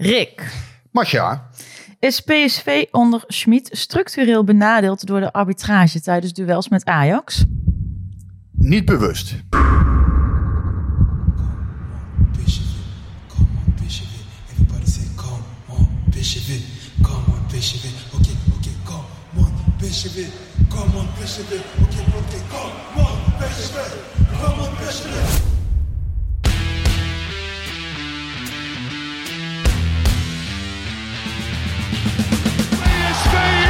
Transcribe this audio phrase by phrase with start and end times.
[0.00, 0.52] Rick,
[0.90, 1.50] Masha,
[2.00, 7.44] is PSV onder Schmid structureel benadeeld door de arbitrage tijdens duels met Ajax?
[8.52, 9.34] niet bewust.
[19.80, 20.26] PSV,
[20.68, 21.50] come on PSV.
[21.50, 22.42] Everybody say
[24.30, 25.37] come on PSV,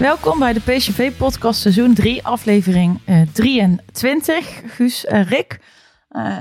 [0.00, 4.62] Welkom bij de PSV-podcast seizoen 3, aflevering eh, 23.
[4.66, 5.60] Guus, eh, Rick.
[6.08, 6.36] Eh,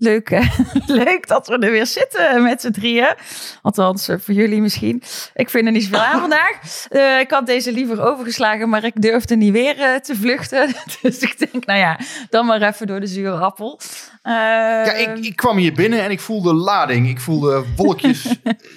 [0.00, 0.40] leuk, hè?
[1.04, 3.14] leuk dat we er weer zitten met z'n drieën.
[3.62, 5.02] Althans, eh, voor jullie misschien.
[5.34, 6.58] Ik vind er niet zoveel aan vandaag.
[6.88, 10.74] Eh, ik had deze liever overgeslagen, maar ik durfde niet weer eh, te vluchten.
[11.02, 11.98] dus ik denk, nou ja,
[12.30, 13.80] dan maar even door de zure appel.
[14.22, 17.08] Eh, Ja, ik, ik kwam hier binnen en ik voelde lading.
[17.08, 18.26] Ik voelde wolkjes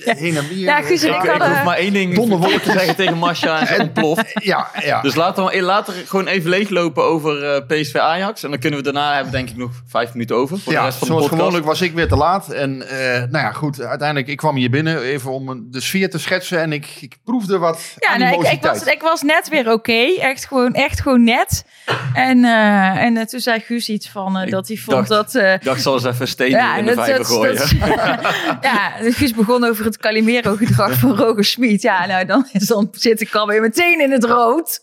[0.03, 0.57] heen en weer.
[0.57, 2.61] Ja, Guus en ik Ik, ik hoef maar één ding Donderwolken.
[2.61, 4.43] te zeggen tegen Masha en ze ontploft.
[4.43, 5.01] Ja, ja.
[5.01, 8.43] Dus laten we later gewoon even leeglopen over eh, PSV Ajax.
[8.43, 10.85] En dan kunnen we daarna hebben denk ik nog vijf minuten over voor de ja
[10.85, 11.39] rest van de zoals podcast.
[11.41, 12.49] gewoonlijk was ik weer te laat.
[12.49, 16.19] En eh, nou ja, goed, uiteindelijk, ik kwam hier binnen even om de sfeer te
[16.19, 16.59] schetsen.
[16.59, 20.15] En ik, ik proefde wat Ja, nee, ik, ik, was, ik was net weer oké.
[20.19, 21.65] Echt, gewoon, echt gewoon net.
[22.13, 25.35] En, eh, en eh, toen zei Guus iets van eh, dat hij vond dacht- dat...
[25.43, 27.55] eh, Ik dacht, zal eens even een steen in de dat- vijver dat- gooien.
[27.55, 27.69] dat-
[28.71, 31.81] ja, Guus begon over het Calimero-gedrag van Roger Smit.
[31.81, 34.81] Ja, nou, dan, dan zit ik alweer meteen in het rood.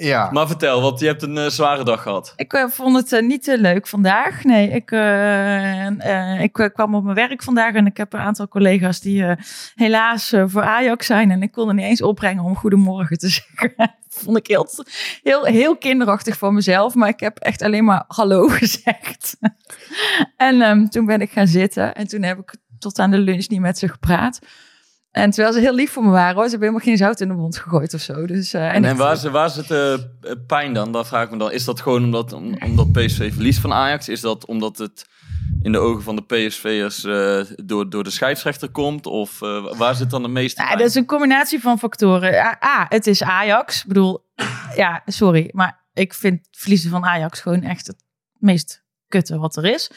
[0.00, 2.32] Ja, Maar vertel, want je hebt een eh, zware dag gehad.
[2.36, 4.44] Ik eh, vond het eh, niet te leuk vandaag.
[4.44, 8.48] Nee, ik, eh, eh, ik kwam op mijn werk vandaag en ik heb een aantal
[8.48, 9.36] collega's die eh,
[9.74, 11.30] helaas voor Ajax zijn.
[11.30, 13.72] En ik kon er niet eens opbrengen om goedemorgen te zeggen.
[13.76, 14.68] Dat vond ik heel,
[15.22, 16.94] heel, heel kinderachtig van mezelf.
[16.94, 19.36] Maar ik heb echt alleen maar hallo gezegd.
[20.36, 23.48] en ehm, toen ben ik gaan zitten en toen heb ik tot aan de lunch
[23.48, 24.38] niet met ze gepraat.
[25.10, 26.44] En terwijl ze heel lief voor me waren, hoor.
[26.44, 28.26] ze hebben helemaal geen zout in de mond gegooid of zo.
[28.26, 30.92] Dus, eh, En, waar, zit, waar zit de eh, pijn dan?
[30.92, 31.52] Dat vraag ik me dan.
[31.52, 34.08] Is dat gewoon omdat, om- omdat PSV verliest van Ajax?
[34.08, 35.06] Is dat omdat het
[35.62, 39.06] in de ogen van de PSV'ers eh door, door de scheidsrechter komt?
[39.06, 40.78] Of eh, waar zit dan de meeste Ja, pijn?
[40.78, 42.34] dat is een combinatie van factoren.
[42.34, 43.80] A, A, het is Ajax.
[43.82, 44.26] Ik bedoel,
[44.76, 48.04] ja, sorry, maar ik vind verliezen van Ajax gewoon echt het
[48.38, 49.90] meest kutte wat er is.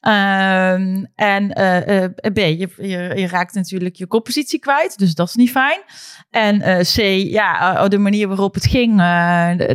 [0.00, 5.28] Ehm, en eh, eh, B, je, je, je raakt natuurlijk je koppositie kwijt, dus dat
[5.28, 5.82] is niet fijn.
[6.30, 6.96] En eh, C,
[7.30, 8.96] ja, de manier waarop het ging,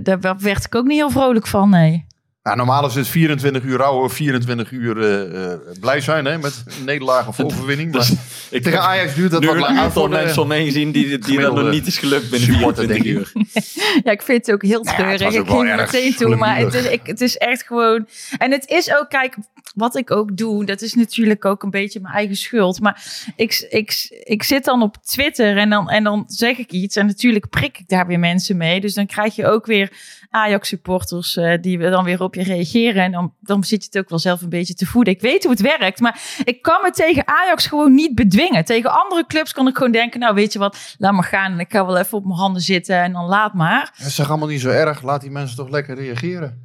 [0.04, 2.06] daar werd ik ook niet heel vrolijk van, nee.
[2.46, 6.64] Nou, normaal is het 24 uur rouwen, 24 uur eh, eh, blij zijn hè, met
[6.80, 7.92] een nederlaag of overwinning.
[7.92, 8.10] Maar
[8.50, 9.82] ik tegen Ajax duurt dat wat een langer.
[9.82, 12.86] aantal mensen om me heen zien die, die dat nog niet is gelukt binnen supporter,
[12.86, 13.32] 24 denk uur.
[14.04, 15.34] Ja, ik vind het ook heel ja, treurig.
[15.34, 18.08] ik ging er meteen toe, maar het is, ik, het is echt gewoon...
[18.38, 19.36] En het is ook, kijk,
[19.76, 22.80] wat ik ook doe, dat is natuurlijk ook een beetje mijn eigen schuld.
[22.80, 23.04] Maar
[23.36, 26.96] ik, ik, ik zit dan op Twitter en dan, en dan zeg ik iets.
[26.96, 28.82] En natuurlijk prik ik daar weer mensen mee.
[28.82, 29.92] Dus dan krijg je ook weer
[30.36, 33.04] Ajax-supporters eh, die dan weer op je reageren.
[33.04, 35.14] En dan, dan zit je het ook wel zelf een beetje te voeden.
[35.14, 38.66] Ik weet hoe het werkt, maar ik kan me tegen Ajax gewoon niet bedwingen.
[38.66, 41.52] Tegen andere clubs kan ik gewoon denken, nou weet je wat, laat maar gaan.
[41.52, 43.92] En ik ga wel even op mijn handen zitten en dan laat maar.
[43.96, 45.02] Het is allemaal niet zo erg.
[45.02, 46.64] Laat die mensen toch lekker reageren.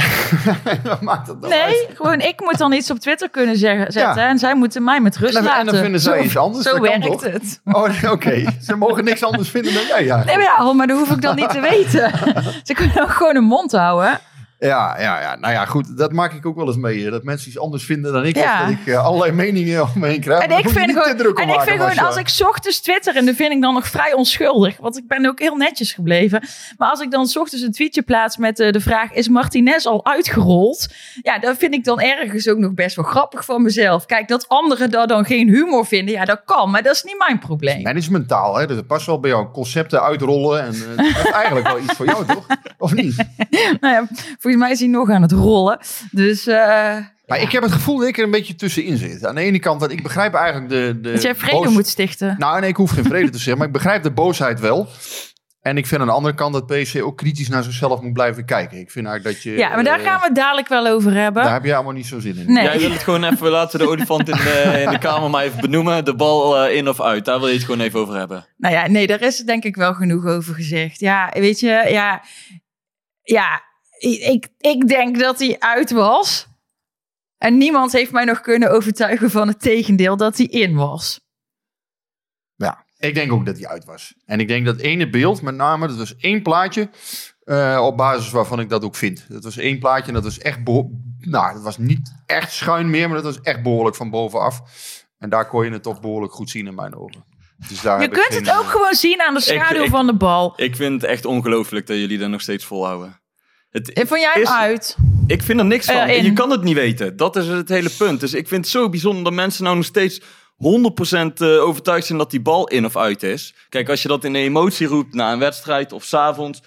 [1.00, 1.88] Maakt dat Nee, uit?
[1.94, 4.22] gewoon ik moet dan iets op Twitter kunnen zeggen, zetten.
[4.22, 4.28] Ja.
[4.28, 5.72] En zij moeten mij met rust En dan- en laten.
[5.72, 7.22] dan vinden zij Zo- iets anders, Zo werkt toch?
[7.24, 7.60] het.
[7.64, 8.44] Oh, oké.
[8.62, 10.04] Ze mogen niks anders vinden dan jij.
[10.04, 10.24] Ja.
[10.24, 12.10] Nee, maar ja, maar dat hoef ik dan niet te weten.
[12.66, 14.20] Ze kunnen ook gewoon een mond houden.
[14.58, 15.36] Ja, ja, ja.
[15.36, 15.96] Nou ja, goed.
[15.96, 17.10] Dat maak ik ook wel eens mee.
[17.10, 18.36] Dat mensen iets anders vinden dan ik.
[18.36, 18.54] Ja.
[18.54, 20.42] Of dat ik eh, allerlei meningen om me heen krijg.
[20.42, 22.06] En ik vind gewoon, en ik vind gewoon Marcia.
[22.06, 24.76] als ik 's ochtends twitter en dan vind ik dan nog vrij onschuldig.
[24.76, 26.42] Want ik ben ook heel netjes gebleven.
[26.76, 29.86] Maar als ik dan 's ochtends een tweetje plaats met eh, de vraag: is Martinez
[29.86, 30.86] al uitgerold?
[31.22, 34.06] Ja, dat vind ik dan ergens ook nog best wel grappig van mezelf.
[34.06, 36.70] Kijk, dat anderen daar dan geen humor vinden, ja, dat kan.
[36.70, 37.82] Maar dat is niet mijn probleem.
[37.82, 38.66] Managementaal, hè?
[38.66, 39.46] Dus het past wel bij jou.
[39.52, 40.62] Concepten uitrollen.
[40.62, 42.46] En eh, dat is eigenlijk wel iets voor jou, toch?
[42.78, 43.16] Of niet?
[43.80, 44.06] Nou ja,
[44.50, 45.78] volgens mij is hij nog aan het rollen.
[46.10, 46.56] Dus eh,
[47.26, 49.26] Maar ik heb het gevoel dat ik er een beetje tussenin zit.
[49.26, 50.98] Aan de ene kant, want ik begrijp eigenlijk de...
[51.00, 52.34] de dat jij vrede boos- moet stichten.
[52.38, 53.58] Nou, nee, ik hoef geen vrede te zeggen.
[53.58, 54.88] Maar ik begrijp de boosheid wel.
[55.60, 58.44] En ik vind aan de andere kant dat PSV ook kritisch naar zichzelf moet blijven
[58.44, 58.78] kijken.
[58.78, 59.58] Ik vind eigenlijk dat je...
[59.58, 61.42] Ja, maar daar eh, gaan we het dadelijk wel over hebben.
[61.42, 62.52] Daar heb je allemaal niet zo zin in.
[62.52, 62.64] Nee.
[62.64, 65.60] Jij wil het gewoon even laten de olifant in de, in de kamer maar even
[65.60, 66.04] benoemen.
[66.04, 67.24] De bal eh, in of uit.
[67.24, 68.46] Daar wil je het gewoon even over hebben.
[68.56, 71.00] Nou ja, nee, daar is denk ik wel genoeg over gezegd.
[71.00, 72.22] Ja, weet je, ja,
[73.22, 73.62] ja
[73.98, 76.46] ik, ik denk dat hij uit was.
[77.38, 81.20] En niemand heeft mij nog kunnen overtuigen van het tegendeel dat hij in was.
[82.54, 84.14] Ja, ik denk ook dat hij uit was.
[84.24, 86.90] En ik denk dat ene beeld, met name, dat was één plaatje.
[87.44, 89.24] eh, op basis waarvan ik dat ook vind.
[89.28, 90.58] Dat was één plaatje en dat was echt.
[91.18, 94.60] Nou, dat was niet echt schuin meer, maar dat was echt behoorlijk van bovenaf.
[95.18, 97.24] En daar kon je het toch behoorlijk goed zien in mijn ogen.
[97.68, 99.82] Dus daar Je heb ik kunt geen, het ook eh, gewoon zien aan de schaduw
[99.82, 100.52] ik- van de bal.
[100.56, 103.20] Ik vind het echt ongelooflijk dat jullie er nog steeds volhouden.
[103.70, 104.96] Het, En Vond jij hem is- uit?
[105.26, 105.94] Ik vind er niks van.
[105.94, 106.24] Eh, in.
[106.24, 107.16] Je kan het niet weten.
[107.16, 108.20] Dat is het hele punt.
[108.20, 110.20] Dus ik vind het zo bijzonder dat mensen nou nog steeds
[110.56, 113.54] 100% eh, overtuigd zijn dat die bal in of uit is.
[113.68, 116.62] Kijk, als je dat in een emotie roept na een wedstrijd of s'avonds,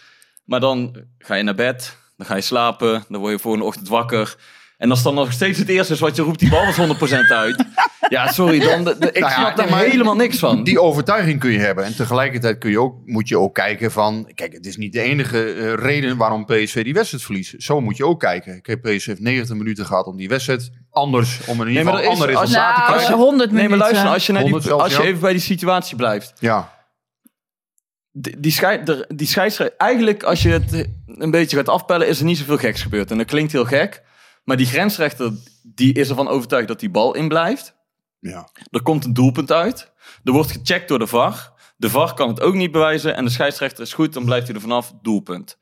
[0.46, 3.88] maar dan ga je naar bed, dan ga je slapen, dan word je volgende ochtend
[3.88, 4.36] wakker.
[4.82, 7.32] En als dan nog steeds het eerste is wat je roept, die bal was 100%
[7.32, 7.66] uit.
[8.10, 10.64] Ja, sorry, dan, de- de- ik Nou ja, snap daar nee, maar helemaal niks van.
[10.64, 11.84] Die overtuiging kun je hebben.
[11.86, 14.32] En tegelijkertijd kun je ook, moet je ook kijken van...
[14.36, 17.54] Kijk, het is niet de enige eh, reden waarom PSV die wedstrijd verliest.
[17.58, 18.62] Zo moet je ook kijken.
[18.62, 21.40] Kijk, PSV heeft 90 minuten gehad om die wedstrijd anders...
[21.46, 23.16] om in ieder Nee, geval er is- ander als- resultaat te Nou, krijgen.
[23.18, 23.78] 100 Nee, minuten.
[23.78, 26.34] maar luister, als je, naar die, 100 zelfs, als je even bij die situatie blijft.
[26.40, 26.72] Ja,
[28.12, 32.20] Die, die, schei- de- die scheidsrechter, eigenlijk als je het een beetje gaat afpellen, is
[32.20, 33.12] er niet zoveel geks gebeurd.
[33.12, 34.02] En dat klinkt heel gek.
[34.44, 35.32] Maar die grensrechter,
[35.64, 37.76] die is ervan overtuigd dat die bal in blijft.
[38.20, 38.50] ja.
[38.70, 39.92] Er komt een doelpunt uit.
[40.24, 41.54] Er wordt gecheckt door de VAR.
[41.78, 43.16] De VAR kan het ook niet bewijzen.
[43.16, 44.94] En de scheidsrechter is goed, dan blijft hij er vanaf.
[45.02, 45.60] Doelpunt.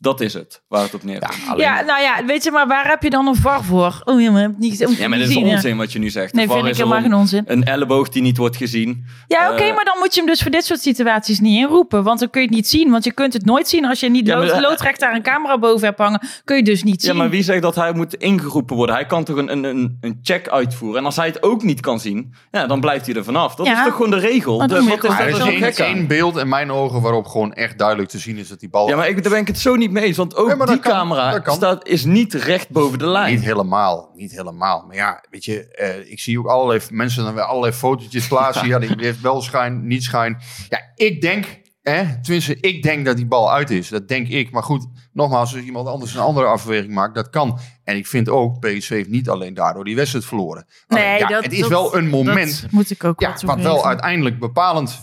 [0.00, 1.34] Dat is het, waar het op neerkomt.
[1.44, 4.00] Ja, alleen- Ja, nou ja, weet je, maar waar heb je dan een VAR voor?
[4.04, 6.32] Oh ja, maar heb niet heb Ja, maar dat is onzin wat je nu zegt.
[6.32, 7.42] Nee, vind ik helemaal geen onzin.
[7.46, 9.04] Een elleboog die niet wordt gezien.
[9.26, 12.02] Ja, oké, Eh, maar dan moet je hem dus voor dit soort situaties niet inroepen.
[12.02, 12.90] Want dan kun je het niet zien.
[12.90, 15.22] Want je kunt het nooit zien als je niet Ja, maar- lood, loodrecht daar een
[15.22, 16.20] camera boven hebt hangen.
[16.44, 17.12] Kun je dus niet zien.
[17.12, 18.94] Ja, maar wie zegt dat hij moet ingeroepen worden?
[18.94, 20.98] Hij kan toch een, een, een, een check uitvoeren.
[20.98, 23.54] En als hij het ook niet kan zien, ja, dan blijft hij er vanaf.
[23.54, 23.78] Dat Ja.
[23.78, 24.58] is toch gewoon de regel?
[24.58, 28.08] De- wat is daar er is één beeld in mijn ogen waarop gewoon echt duidelijk
[28.08, 28.88] te zien is dat die bal...
[28.88, 30.16] Ja, maar ik, daar ben ik het zo niet mee eens.
[30.16, 33.34] Want ook Nee, die kan, camera staat, is niet recht boven de lijn.
[33.34, 34.84] Niet helemaal, niet helemaal.
[34.86, 38.66] Maar ja, weet je, eh, ik zie ook allerlei mensen dan weer allerlei fotootjes plaatsen.
[38.72, 40.38] ja, die heeft wel schijn, niet schijn.
[40.68, 43.88] Ja, ik denk, hè, tenminste, ik denk dat die bal uit is.
[43.88, 44.50] Dat denk ik.
[44.50, 47.58] Maar goed, nogmaals, als iemand anders een andere afweging maakt, dat kan.
[47.84, 50.66] En ik vind ook, PSV heeft niet alleen daardoor die wedstrijd verloren.
[50.86, 53.34] Alleen, nee, ja, dat, het is dat- wel een moment Dat moet ik ook ja,
[53.40, 55.00] wel wat wel uiteindelijk bepalend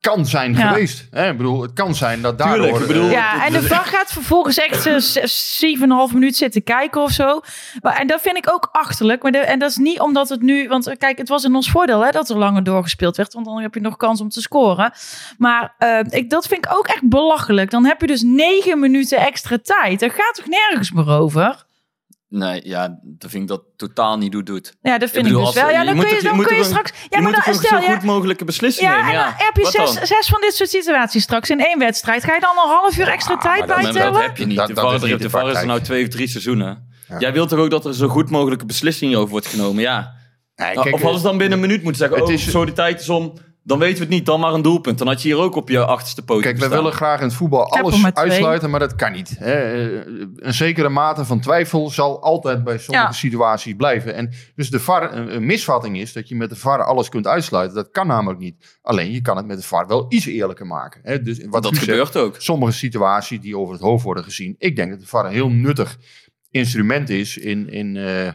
[0.00, 0.68] kan zijn Ja.
[0.68, 1.06] geweest.
[1.10, 1.30] Hè?
[1.30, 2.56] Ik bedoel, het kan zijn dat daardoor...
[2.66, 5.64] Tuurlijk, ik bedoel- eh, Ja, en de VAR gaat vervolgens echt eh, zes-
[6.08, 7.40] 7,5 minuut zitten kijken of zo.
[7.80, 9.22] Maar, en dat vind ik ook achterlijk.
[9.22, 10.68] Maar de- en dat is niet omdat het nu...
[10.68, 13.32] Want eh, kijk, het was in ons voordeel hè, dat er langer doorgespeeld werd.
[13.32, 14.92] Want dan heb je nog kans om te scoren.
[15.38, 17.70] Maar eh, ik, dat vind ik ook echt belachelijk.
[17.70, 20.00] Dan heb je dus 9 minuten extra tijd.
[20.00, 21.66] Daar gaat toch nergens meer over?
[22.30, 24.46] Nee, ja, dat vind ik dat totaal niet doet.
[24.46, 24.74] doet.
[24.82, 25.70] Ja, dat vind bedoel, ik dus wel.
[25.70, 26.90] Ja, dan moet kun je, dan moet kun je straks...
[26.90, 27.92] je Ja, maar moet dan stel zo je...
[27.92, 29.12] goed mogelijke beslissingen Ja, nemen.
[29.12, 30.06] en Ja, dan heb je zes, dan?
[30.06, 32.24] zes van dit soort situaties straks in één wedstrijd.
[32.24, 34.22] Ga je dan een half uur extra tijd bij Maar dat tellen?
[34.22, 34.56] heb je niet.
[34.56, 36.88] Dat- de dat VAR, de de VAR is er nou twee of drie seizoenen.
[37.08, 37.18] Ja.
[37.18, 39.82] Jij wilt toch ook dat er zo goed mogelijke beslissing over wordt genomen?
[39.82, 40.14] Ja.
[40.54, 42.64] nee, kijk, of hadden ze dan binnen een minuut moeten zeggen, het oh, is- zo
[42.64, 44.98] de tijd is om, dan weten we het niet, dan maar een doelpunt.
[44.98, 47.34] Dan had je hier ook op je achterste poot Kijk, we willen graag in het
[47.34, 49.36] voetbal alles maar uitsluiten, maar dat kan niet.
[49.38, 49.52] Hè.
[49.52, 50.06] Eh,
[50.36, 53.12] Een zekere mate van twijfel zal altijd bij sommige Ja.
[53.12, 54.14] situaties blijven.
[54.14, 57.76] En dus de VAR, een, misvatting is dat je met de VAR alles kunt uitsluiten.
[57.76, 58.78] Dat kan namelijk niet.
[58.82, 61.00] Alleen je kan het met de VAR wel iets eerlijker maken.
[61.04, 61.22] Hè.
[61.22, 62.34] Dus wat dat zegt, gebeurt ook.
[62.38, 64.54] sommige situaties die over het hoofd worden gezien.
[64.58, 65.96] Ik denk dat de VAR heel nuttig
[66.50, 68.26] instrument is in, in, eh,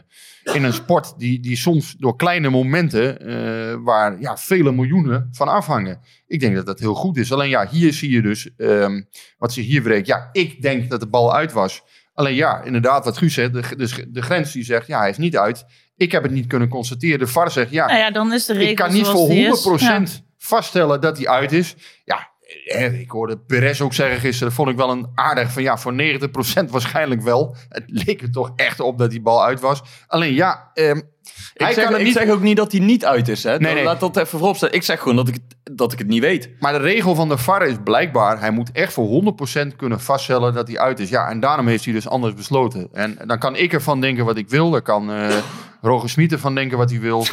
[0.54, 5.48] in een sport die, die soms door kleine momenten, eh, waar ja, vele miljoenen van
[5.48, 6.00] afhangen.
[6.26, 7.32] Ik denk dat dat heel goed is.
[7.32, 9.02] Alleen ja, hier zie je dus ehm,
[9.38, 10.06] wat ze hier breekt.
[10.06, 11.82] Ja, ik denk dat de bal uit was.
[12.14, 15.16] Alleen ja, inderdaad, wat Guus zegt, de, de, de grens die zegt, ja, hij is
[15.16, 15.64] niet uit.
[15.96, 17.18] Ik heb het niet kunnen constateren.
[17.18, 19.50] De VAR zegt, ja, Nou ja, dan is de ik kan niet voor die 100%
[19.50, 19.80] is.
[19.80, 20.04] Ja.
[20.38, 21.74] vaststellen dat hij uit is.
[22.04, 22.32] Ja,
[23.00, 26.70] ik hoorde Perez ook zeggen gisteren, vond ik wel een aardig van ja, voor 90%
[26.70, 27.56] waarschijnlijk wel.
[27.68, 29.82] Het leek er toch echt op dat die bal uit was.
[30.06, 30.96] Alleen ja, ehm,
[31.54, 32.12] Ik, zeg, ik niet...
[32.12, 33.42] zeg ook niet dat hij niet uit is.
[33.42, 33.58] Hè.
[33.58, 33.84] Nee, nee.
[33.84, 34.72] Laat dat even voorop staan.
[34.72, 36.50] Ik zeg gewoon dat ik, het- dat ik het niet weet.
[36.60, 39.22] Maar de regel van de VAR is blijkbaar, hij moet echt voor
[39.72, 41.08] 100% kunnen vaststellen dat hij uit is.
[41.08, 42.88] Ja, en daarom heeft hij dus anders besloten.
[42.92, 45.36] En dan kan ik ervan denken wat ik wil, dan kan eh
[45.82, 47.26] Roger Smit ervan denken wat hij wil.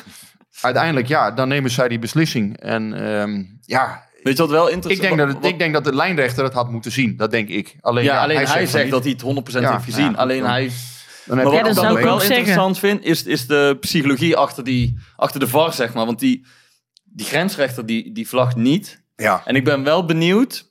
[0.62, 2.58] Uiteindelijk, ja, dan nemen zij die beslissing.
[2.60, 5.74] En ehm, ja, Weet je wat wel ik interessant denk, dat het, wat- ik denk
[5.74, 7.18] dat de lijnrechter het had moeten zien.
[7.18, 7.75] Dat denk ik.
[7.82, 8.92] Alleen, Ja, alleen hij, zegt niet.
[8.94, 10.12] dat hij het 100% Ja, heeft gezien.
[10.12, 10.72] ja, alleen dan- hij...
[11.25, 12.38] Dan Maar wat ik zou ik wel zeggen.
[12.38, 16.06] interessant vind, is, is de psychologie achter, die, achter de VAR, zeg maar.
[16.06, 16.46] Want die,
[17.04, 19.04] die grensrechter, die, die vlagt niet.
[19.16, 19.42] Ja.
[19.46, 20.71] En ik ben wel benieuwd,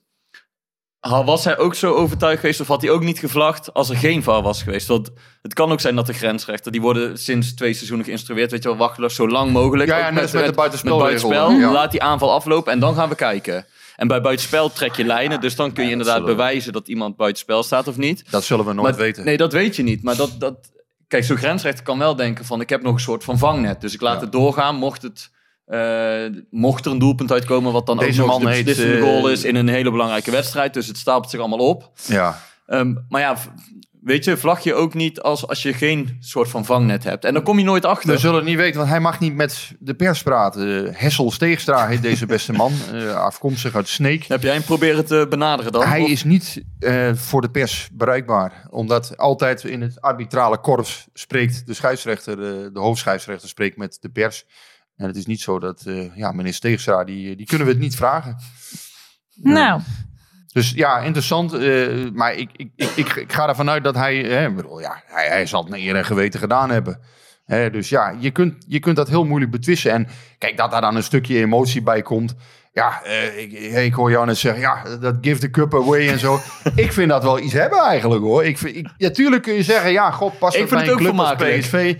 [1.09, 4.23] was hij ook zo overtuigd geweest of had hij ook niet gevlacht als er geen
[4.23, 4.87] VAR was geweest?
[4.87, 8.63] Want het kan ook zijn dat de grensrechter, die worden sinds twee seizoenen geïnstrueerd, weet
[8.63, 9.89] je wel, wachten zo lang mogelijk.
[9.89, 11.71] Ja, ja, net als met de buitenspelregel, met buitenspel, ja.
[11.71, 13.65] laat die aanval aflopen en dan gaan we kijken.
[13.95, 16.87] En bij buitenspel trek je lijnen, dus dan kun je Ja, inderdaad zullen bewijzen dat
[16.87, 18.31] iemand buitenspel staat of niet.
[18.31, 19.25] Dat zullen we nooit Maar- weten.
[19.25, 20.03] Nee, dat weet je niet.
[20.03, 20.71] Maar dat, dat,
[21.07, 22.61] kijk, zo'n grensrechter kan wel denken van...
[22.61, 23.81] ik heb nog een soort van vangnet.
[23.81, 24.75] Dus ik laat het doorgaan.
[24.75, 25.31] Mocht, het,
[25.71, 27.71] eh, mocht er een doelpunt uitkomen...
[27.71, 29.43] wat dan Deze ook nog man de beslissende eh, goal is...
[29.43, 30.73] in een hele belangrijke wedstrijd.
[30.73, 31.91] Dus het stapelt zich allemaal op.
[32.05, 32.41] Ja.
[32.65, 33.37] Ehm, maar ja,
[34.01, 37.25] weet je, vlag je ook niet als, als je geen soort van vangnet hebt.
[37.25, 38.09] En dan kom je nooit achter.
[38.09, 40.93] We zullen het niet weten, want hij mag niet met de pers praten.
[40.93, 44.23] Hessel Steegstra heet deze beste man, eh, afkomstig uit Sneek.
[44.23, 45.83] Heb jij hem proberen te benaderen dan?
[45.83, 46.63] Hij Of- is niet
[47.13, 48.67] voor de pers bereikbaar.
[48.69, 54.45] Omdat altijd in het arbitrale korps spreekt de scheidsrechter, de hoofdscheidsrechter spreekt met de pers.
[55.01, 57.81] En het is niet zo dat, eh, ja, meneer Steegstra, die, die kunnen we het
[57.81, 58.37] niet vragen.
[59.35, 59.81] Nou,
[60.53, 61.53] Dus ja, interessant.
[61.53, 65.27] eh, maar ik, ik, ik, ik, ga ervan uit dat hij, hè, bedoel, ja, hij,
[65.27, 66.99] hij zal het naar eer en geweten gedaan hebben.
[67.45, 69.91] Hè, dus ja, je kunt, je kunt dat heel moeilijk betwisten.
[69.91, 72.35] En kijk, dat daar dan een stukje emotie bij komt.
[72.73, 73.51] Ja, eh, ik,
[73.85, 76.39] ik hoor jou net zeggen, ja, dat give the cup away en zo.
[76.75, 78.45] ik vind dat wel iets hebben eigenlijk hoor.
[78.45, 80.93] Ik vind, ik, ja, tuurlijk kun je zeggen, ja, god, pas Ik bij het een
[80.93, 81.35] ook club als.
[81.35, 81.95] PSV.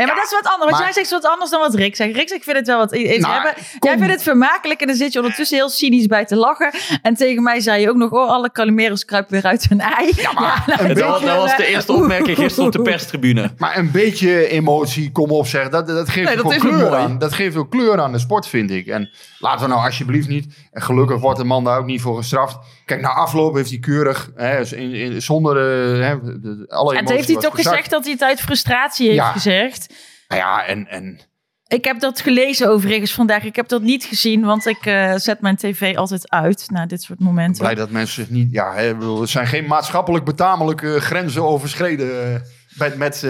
[0.00, 0.70] Ja, maar dat is wat anders.
[0.70, 2.14] Want maar- jij zegt wat anders dan wat Rick zegt.
[2.14, 3.62] Rick zegt, ik vind het wel wat iets Nou, hebben.
[3.80, 6.72] Jij vindt het vermakelijk en dan zit je ondertussen heel cynisch bij te lachen.
[7.02, 10.12] En tegen mij zei je ook nog, oh, alle Calimeros kruipen weer uit hun ei.
[10.16, 13.50] Ja, maar nou, dat, beetje, dat was de eerste opmerking gisteren op de perstribune.
[13.58, 15.68] Maar een beetje emotie, kom op zeg.
[15.68, 16.94] Dat, dat geeft Nee, ook dat kleur mooi.
[16.94, 17.18] aan.
[17.18, 18.86] Dat geeft ook kleur aan de sport, vind ik.
[18.86, 20.54] En laten we nou alsjeblieft niet.
[20.72, 22.58] En gelukkig wordt de man daar ook niet voor gestraft.
[22.84, 26.96] Kijk, na afloop heeft hij keurig, hè, in, in, zonder eh, hè, de- de- alle
[26.96, 27.68] En heeft hij toch gezakt.
[27.68, 29.32] gezegd dat hij het uit frustratie heeft Ja.
[29.32, 29.94] gezegd.
[30.28, 31.20] Nou ja, en, en
[31.66, 33.44] Ik heb dat gelezen overigens vandaag.
[33.44, 37.02] Ik heb dat niet gezien, want ik eh, zet mijn tv altijd uit na dit
[37.02, 37.62] soort momenten.
[37.62, 38.52] blij dat mensen niet...
[38.52, 42.34] Ja, hè, bedoel, er zijn geen maatschappelijk betamelijke grenzen overschreden.
[42.34, 42.40] eh,
[42.78, 43.22] met, met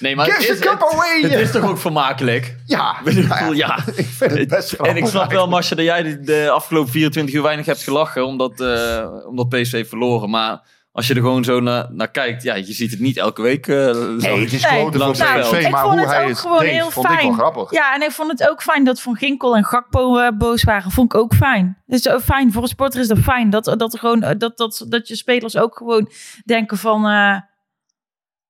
[0.00, 1.20] Nee, maar give het the is, cup het, away!
[1.20, 2.56] het is toch ook vermakelijk?
[2.66, 3.76] ja, Ik bedoel, nou ja.
[3.94, 6.92] ik vind het best En ik grappig snap wel, Marcia, dat jij de, de afgelopen
[6.92, 10.30] 24 uur weinig hebt gelachen omdat, eh, omdat PSV heeft verloren.
[10.30, 13.42] Maar als je er gewoon zo naar, naar kijkt, ja, je ziet het niet elke
[13.42, 13.66] week.
[13.68, 15.64] eh, Nee, het is PSV, veld.
[15.64, 17.34] ik maar vond hoe het hij ook het gewoon deed, heel vond ik wel fijn.
[17.34, 17.70] grappig.
[17.70, 20.90] Ja, en ik vond het ook fijn dat Van Ginkel en Gakpo eh, boos waren.
[20.90, 21.82] Vond ik ook fijn.
[21.86, 23.50] Dus uh, fijn, voor een sporter is dat fijn.
[23.50, 26.10] Dat, dat, er gewoon, dat, dat, dat je spelers ook gewoon
[26.44, 27.04] denken van...
[27.06, 27.36] eh,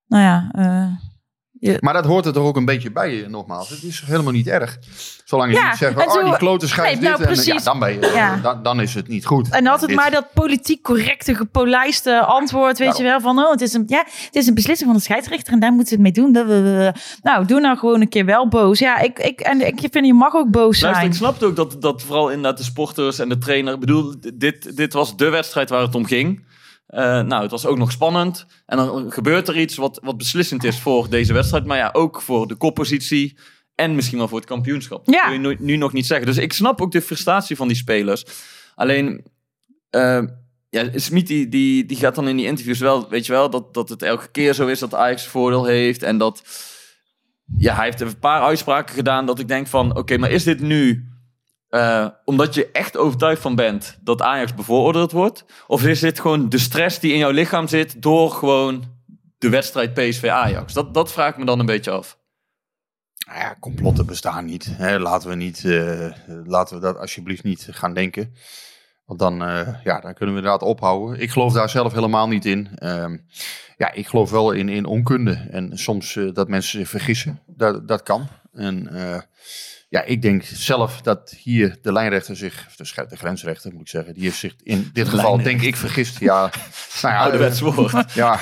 [0.07, 0.51] nou ja,
[1.79, 3.69] Maar dat hoort er toch ook een beetje bij, eh, nogmaals.
[3.69, 4.77] Het is helemaal niet erg.
[5.25, 7.37] Zolang je Ja, niet zegt, en oh, zo- die klote schijf Nee, nou, dit.
[7.47, 8.37] En, ja, dan, ben je, Ja.
[8.37, 9.49] dan, dan is het niet goed.
[9.49, 13.19] En altijd Dit- maar dat politiek correcte, gepolijste antwoord, weet je wel.
[13.21, 15.71] Van, oh, het is, een, ja, het is een beslissing van de scheidsrechter en daar
[15.71, 16.31] moeten ze het mee doen.
[17.21, 18.79] Nou, doe nou gewoon een keer wel boos.
[18.79, 21.05] Ja, ik, ik, en ik vind, je mag ook boos Luister, zijn.
[21.07, 23.73] ik snapte ook dat, dat vooral inderdaad de sporters en de trainer...
[23.73, 26.43] Ik bedoel, dit, dit was de wedstrijd waar het om ging.
[26.91, 28.45] Eh, nou, het was ook nog spannend.
[28.65, 31.65] En dan gebeurt er iets wat, wat beslissend is voor deze wedstrijd.
[31.65, 33.37] Maar ja, ook voor de koppositie.
[33.75, 35.05] En misschien wel voor het kampioenschap.
[35.05, 35.23] Dat Ja.
[35.23, 36.25] kun je nu, nu nog niet zeggen.
[36.25, 38.25] Dus ik snap ook de frustratie van die spelers.
[38.75, 39.23] Alleen,
[39.89, 40.21] eh
[40.69, 43.09] ja, Smit die, die, die gaat dan in die interviews wel...
[43.09, 46.03] Weet je wel, dat, dat het elke keer zo is dat Ajax voordeel heeft.
[46.03, 46.43] En dat...
[47.57, 49.95] Ja, hij heeft een paar uitspraken gedaan dat ik denk van...
[49.97, 51.10] Oké, maar is dit nu...
[51.71, 55.45] eh, omdat je echt overtuigd van bent dat Ajax bevooroordeeld wordt?
[55.67, 58.83] Of is dit gewoon de stress die in jouw lichaam zit door gewoon
[59.37, 60.73] de wedstrijd PSV-Ajax?
[60.73, 62.17] Dat, dat vraag ik me dan een beetje af.
[63.27, 64.67] Nou ja, complotten bestaan niet.
[64.71, 64.99] Hè.
[64.99, 66.11] Laten, we niet eh,
[66.45, 68.33] laten we dat alsjeblieft niet gaan denken.
[69.05, 71.19] Want dan, eh, ja, dan kunnen we inderdaad ophouden.
[71.19, 72.69] Ik geloof daar zelf helemaal niet in.
[72.75, 73.17] Ehm,
[73.77, 75.47] ja, ik geloof wel in, in onkunde.
[75.51, 77.41] En soms dat mensen zich vergissen.
[77.45, 78.27] Dat, dat kan.
[78.53, 78.89] En
[79.91, 84.23] ja, ik denk zelf dat hier de lijnrechter zich, de, grensrechter moet ik zeggen, die
[84.23, 86.19] heeft zich in dit geval denk ik vergist.
[86.19, 86.49] Ja,
[87.01, 87.91] nou ja, Ouderwets woord.
[88.13, 88.39] Ja,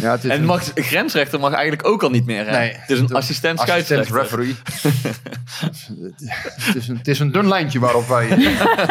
[0.00, 2.46] ja het is En een mag, grensrechter mag eigenlijk ook al niet meer.
[2.46, 2.58] Hè?
[2.58, 2.72] Nee.
[2.72, 4.16] het is een assistent assistent scheidsrechter.
[4.16, 4.54] referee.
[6.66, 8.28] het, is een, het is een dun lijntje waarop wij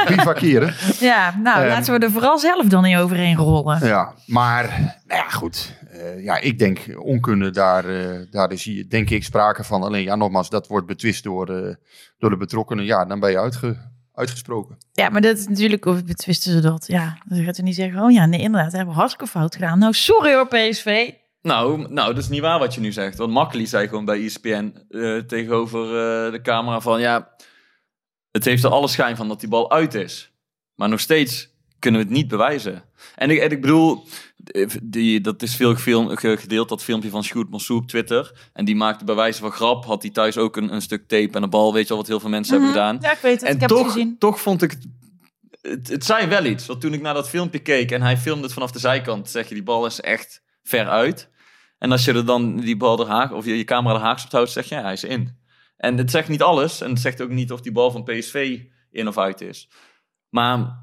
[0.07, 0.73] bivakeren.
[0.99, 1.67] Ja, nou Ehm.
[1.67, 3.85] laten we er vooral zelf dan niet overheen rollen.
[3.87, 4.67] Ja, maar
[5.07, 5.73] nou ja, goed.
[6.01, 9.83] Eh, ja, ik denk onkunde, daar, eh, daar is hier denk ik sprake van.
[9.83, 11.75] Alleen ja, nogmaals, dat wordt betwist door, eh,
[12.17, 12.85] door de betrokkenen.
[12.85, 13.77] Ja, dan ben je uitge,
[14.13, 14.77] uitgesproken.
[14.91, 16.87] Ja, maar dat is natuurlijk, of betwisten ze dat?
[16.87, 19.79] Ja, dan gaat ze niet zeggen, oh ja, nee, inderdaad, hebben we hartstikke fout gedaan.
[19.79, 21.11] Nou, sorry hoor, PSV.
[21.41, 23.17] Nou, nou, dat is niet waar wat je nu zegt.
[23.17, 26.99] Want Makkeli zei gewoon bij ESPN eh, tegenover eh, de camera van...
[26.99, 27.35] Ja,
[28.31, 30.31] het heeft er alle schijn van dat die bal uit is.
[30.75, 31.50] Maar nog steeds
[31.81, 32.83] kunnen we het niet bewijzen.
[33.15, 34.07] En ik, en ik bedoel,
[34.45, 38.49] eh, die, dat is veel gefilm, ge- gedeeld, dat filmpje van Sjoerd Mossou op Twitter.
[38.53, 41.31] En die maakte bij wijze van grap, had hij thuis ook een, een stuk tape
[41.37, 41.73] en een bal.
[41.73, 42.97] Weet je al wat heel veel mensen hebben gedaan.
[43.01, 44.17] Ja, ik weet het, En ik heb toch, het gezien.
[44.17, 44.87] toch vond ik het,
[45.61, 45.87] het...
[45.87, 46.65] Het zei wel iets.
[46.65, 49.29] Want toen ik naar dat filmpje keek en hij filmde het vanaf de zijkant...
[49.29, 51.29] zeg je, die bal is echt ver uit.
[51.77, 54.23] En als je er dan die bal er haak, of je, je camera er haaks
[54.23, 55.37] op houdt, zeg je, ja, hij is in.
[55.77, 56.81] En het zegt niet alles.
[56.81, 58.59] En het zegt ook niet of die bal van PSV
[58.91, 59.69] in of uit is.
[60.29, 60.80] Maar...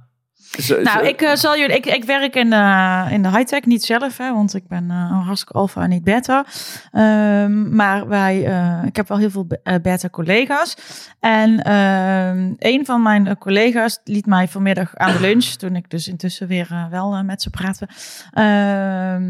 [0.83, 4.17] Nou, ik, eh, zal jullie, ik, ik werk in de, in de high-tech, niet zelf,
[4.17, 6.45] hè, want ik ben eh, een hartstikke alfa en niet beta.
[6.93, 10.76] Ehm, maar wij, eh, ik heb wel heel veel be- eh, beta-collega's.
[11.21, 15.90] En ehm, een van mijn eh, collega's liet mij vanmiddag aan de lunch, toen ik
[15.90, 17.88] dus intussen weer eh, wel eh, met ze praatte,
[18.33, 19.23] ehm,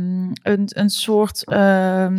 [0.42, 2.16] een, een soort ehm,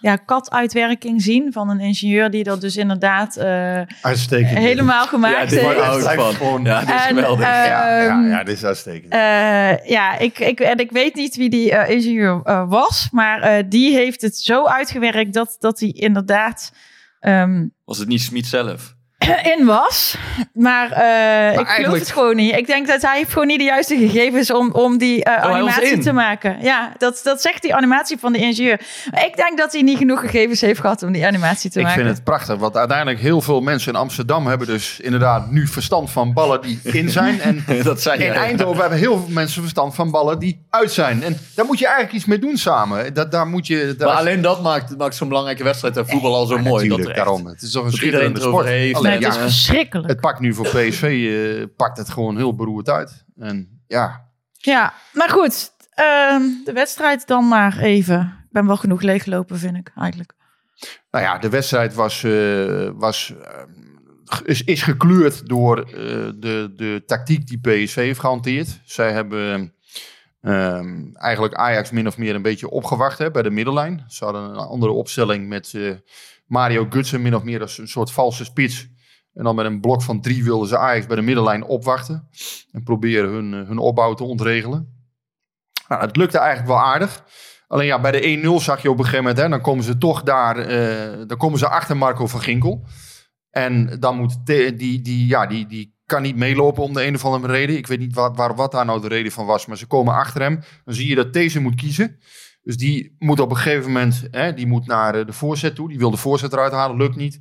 [0.00, 4.58] ja, kat-uitwerking zien van een ingenieur die dat dus inderdaad eh, Uitstekend.
[4.58, 5.98] helemaal ja, gemaakt dit heeft.
[5.98, 6.64] Blijft van.
[6.64, 7.46] Ja, dit is En, geweldig.
[7.46, 9.12] eh, ja, ja, Ehm, ja, dit is uitstekend.
[9.12, 13.40] Eh, ja, ik, ik, en ik weet niet wie die eh, ingenieur eh, was, maar
[13.40, 16.72] eh, die heeft het zo uitgewerkt dat, dat hij inderdaad
[17.20, 18.96] ehm, Was het niet Smit zelf?
[19.58, 20.16] in was.
[20.52, 22.54] Maar, eh, ik geloof het gewoon niet.
[22.56, 25.98] Ik denk dat hij heeft gewoon niet de juiste gegevens om, om die eh, animatie
[25.98, 26.56] te maken.
[26.60, 28.80] Ja, dat, dat zegt die animatie van de ingenieur.
[29.10, 31.84] Maar ik denk dat hij niet genoeg gegevens heeft gehad om die animatie te Ik
[31.84, 32.02] maken.
[32.02, 36.10] vind het prachtig, want uiteindelijk heel veel mensen in Amsterdam hebben dus inderdaad nu verstand
[36.10, 37.40] van ballen die in zijn.
[37.40, 38.32] En dat zei in.
[38.32, 41.22] Eindhoven hebben heel veel mensen verstand van ballen die uit zijn.
[41.22, 43.14] En daar moet je eigenlijk iets mee doen samen.
[43.14, 43.94] Dat, daar moet je...
[43.98, 46.88] Daar Maar alleen dat maakt, maakt zo'n belangrijke wedstrijd en voetbal al zo mooi.
[46.88, 47.46] Dat er echt- daarom.
[47.46, 48.66] Het is toch een schitterende sport.
[48.66, 48.96] heeft.
[48.96, 50.08] Alleen, het ja, is verschrikkelijk.
[50.08, 53.24] het pakt nu voor PSV, eh, pakt het gewoon heel beroerd uit.
[53.36, 55.70] En ja, Ja, maar goed.
[55.90, 58.20] ehm, de wedstrijd dan maar even.
[58.44, 60.32] Ik ben wel genoeg leeggelopen, vind ik eigenlijk.
[61.10, 65.92] Nou ja, de wedstrijd was, eh, was, eh, is, is gekleurd door eh,
[66.36, 68.80] de, de tactiek die PSV heeft gehanteerd.
[68.84, 69.72] Zij hebben
[70.42, 74.04] ehm, eigenlijk Ajax min of meer een beetje opgewacht hè, bij de middenlijn.
[74.08, 75.90] Ze hadden een andere opstelling met eh,
[76.46, 78.88] Mario Gutsen min of meer als een soort valse spits.
[79.38, 82.28] En dan met een blok van drie wilden ze Ajax bij de middenlijn opwachten.
[82.72, 85.06] En proberen hun, eh, hun opbouw te ontregelen.
[85.88, 87.24] Nou, het lukte eigenlijk wel aardig.
[87.66, 89.98] Alleen ja, bij de 1-0 zag je op een gegeven moment, hè, dan komen ze
[89.98, 92.84] toch daar, eh, dan komen ze achter Marco van Ginkel.
[93.50, 97.24] En dan moet die, die, ja, die, die kan niet meelopen om de een of
[97.24, 97.76] andere reden.
[97.76, 100.14] Ik weet niet waar, waar, wat daar nou de reden van was, maar ze komen
[100.14, 100.60] achter hem.
[100.84, 102.18] Dan zie je dat deze moet kiezen.
[102.62, 105.88] Dus die moet op een gegeven moment, hè, die moet naar eh, de voorzet toe.
[105.88, 107.38] Die wil de voorzet eruit halen, lukt niet.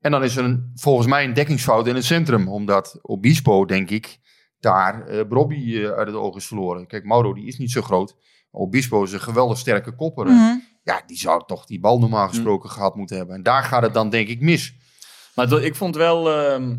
[0.00, 2.48] En dan is er een, volgens mij een dekkingsfout in het centrum.
[2.48, 4.18] Omdat Obispo, denk ik,
[4.60, 6.86] daar eh Brobby eh, uit het oog is verloren.
[6.86, 8.16] Kijk, Mauro die is niet zo groot.
[8.50, 10.26] Obispo is een geweldig sterke kopper.
[10.26, 10.56] Mhm.
[10.82, 13.34] Ja, die zou toch die bal normaal gesproken gehad moeten hebben.
[13.34, 14.74] En daar gaat het dan denk ik mis.
[15.34, 16.30] Maar ik vond wel...
[16.30, 16.76] ehm,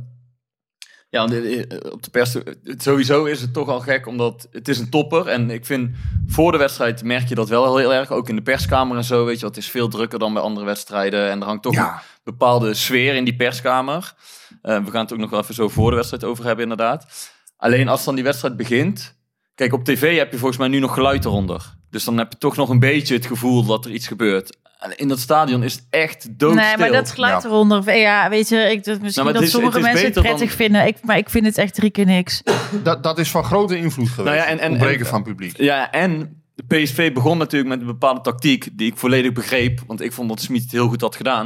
[1.11, 2.35] ja, want, eh, op de pers...
[2.77, 5.27] Sowieso is het toch al gek, omdat het is een topper.
[5.27, 5.89] En ik vind,
[6.27, 8.11] voor de wedstrijd merk je dat wel heel erg.
[8.11, 9.45] Ook in de perskamer en zo, weet je.
[9.45, 11.29] Het is veel drukker dan bij andere wedstrijden.
[11.29, 11.93] En er hangt toch Ja.
[11.95, 14.13] een bepaalde sfeer in die perskamer.
[14.61, 17.31] Eh, we gaan het ook nog wel even zo voor de wedstrijd over hebben, inderdaad.
[17.57, 19.19] Alleen als dan die wedstrijd begint...
[19.55, 21.73] Kijk, op tv heb je volgens mij nu nog geluid eronder.
[21.89, 24.57] Dus dan heb je toch nog een beetje het gevoel dat er iets gebeurt.
[24.81, 26.63] En in dat stadion is het echt doodstil.
[26.63, 27.47] Nee, maar dat geluid Ja.
[27.49, 27.95] eronder.
[27.97, 30.57] Ja, weet je, ik, dat, misschien Nou, dat is- sommige het mensen het prettig dan-
[30.57, 30.85] vinden.
[30.87, 32.41] Ik, maar ik vind het echt drie keer niks.
[32.83, 34.35] Dat, dat is van grote invloed geweest.
[34.35, 35.57] Nou ja, en- en- ontbreken en- van publiek.
[35.57, 39.79] Ja, en de PSV begon natuurlijk met een bepaalde tactiek die ik volledig begreep.
[39.87, 41.45] Want ik vond dat Smit het heel goed had gedaan.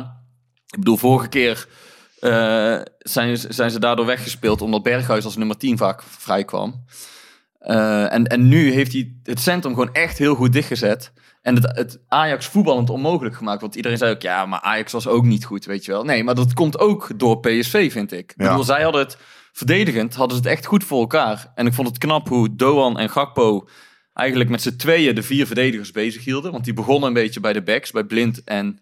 [0.67, 1.67] Ik bedoel, vorige keer
[2.19, 6.85] eh, zijn, zijn ze daardoor weggespeeld omdat Berghuis als nummer 10 vaak vrij kwam.
[7.59, 11.11] Eh, en, en nu heeft hij het centrum gewoon echt heel goed dichtgezet.
[11.45, 13.61] En het, het Ajax voetballend onmogelijk gemaakt.
[13.61, 16.03] Want iedereen zei ook, ja, maar Ajax was ook niet goed, weet je wel.
[16.03, 18.31] Nee, maar dat komt ook door PSV, vind ik.
[18.31, 18.47] Ik Ja.
[18.49, 19.17] bedoel, zij hadden het
[19.51, 21.51] verdedigend, hadden ze het echt goed voor elkaar.
[21.55, 23.67] En ik vond het knap hoe Doan en Gakpo
[24.13, 26.51] eigenlijk met z'n tweeën de vier verdedigers bezig hielden.
[26.51, 28.79] Want die begonnen een beetje bij de backs, bij Blind en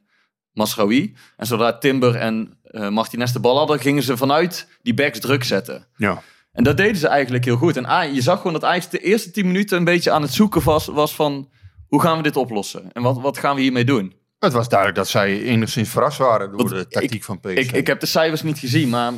[0.51, 1.15] Masraoui.
[1.37, 5.43] En zodra Timber en eh, Martinez de bal hadden, gingen ze vanuit die backs druk
[5.43, 5.87] zetten.
[5.95, 6.21] Ja.
[6.51, 7.77] En dat deden ze eigenlijk heel goed.
[7.77, 10.63] En je zag gewoon dat Ajax de eerste 10 minuten een beetje aan het zoeken
[10.63, 11.49] was, was van...
[11.93, 12.91] Hoe gaan we dit oplossen?
[12.91, 14.13] En wat, wat gaan we hiermee doen?
[14.39, 17.55] Het was duidelijk dat zij enigszins verrast waren door Want de tactiek van PSV.
[17.57, 19.11] Ik, ik heb de cijfers niet gezien, maar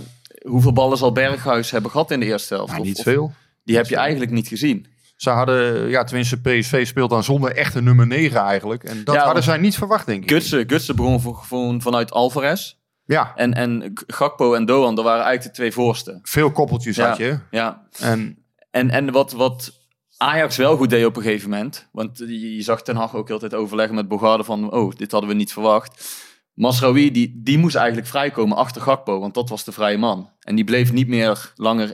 [0.48, 2.72] hoeveel ballen zal Berghuis hebben gehad in de eerste helft?
[2.72, 3.34] Ja, Of- niet of- veel.
[3.64, 4.86] Die heb je eigenlijk niet gezien.
[5.16, 8.84] Ze hadden, ja, tenminste, PSV speelt dan zonder echte nummer 9 eigenlijk.
[8.84, 10.30] En dat Ja, hadden zij niet verwacht, denk ik.
[10.30, 12.74] Gutsen, Gutsen begon gewoon vanuit Alvarez.
[13.06, 16.20] Ja, En, en Gakpo en Doan, dat waren eigenlijk de twee voorsten.
[16.24, 17.08] veel koppeltjes Ja.
[17.08, 17.40] had je.
[17.52, 18.38] Ja, En
[18.72, 19.72] En, en wat, wat
[20.18, 21.88] Ajax wel goed deed op een gegeven moment.
[21.92, 24.72] Want je, zag Ten Hag ook altijd overleggen met Bogarde van...
[24.72, 26.24] Oh, dit hadden we niet verwacht.
[26.54, 29.20] Masraoui, die, die moest eigenlijk vrijkomen achter Gakpo.
[29.20, 30.30] Want dat was de vrije man.
[30.40, 31.94] En die bleef niet meer langer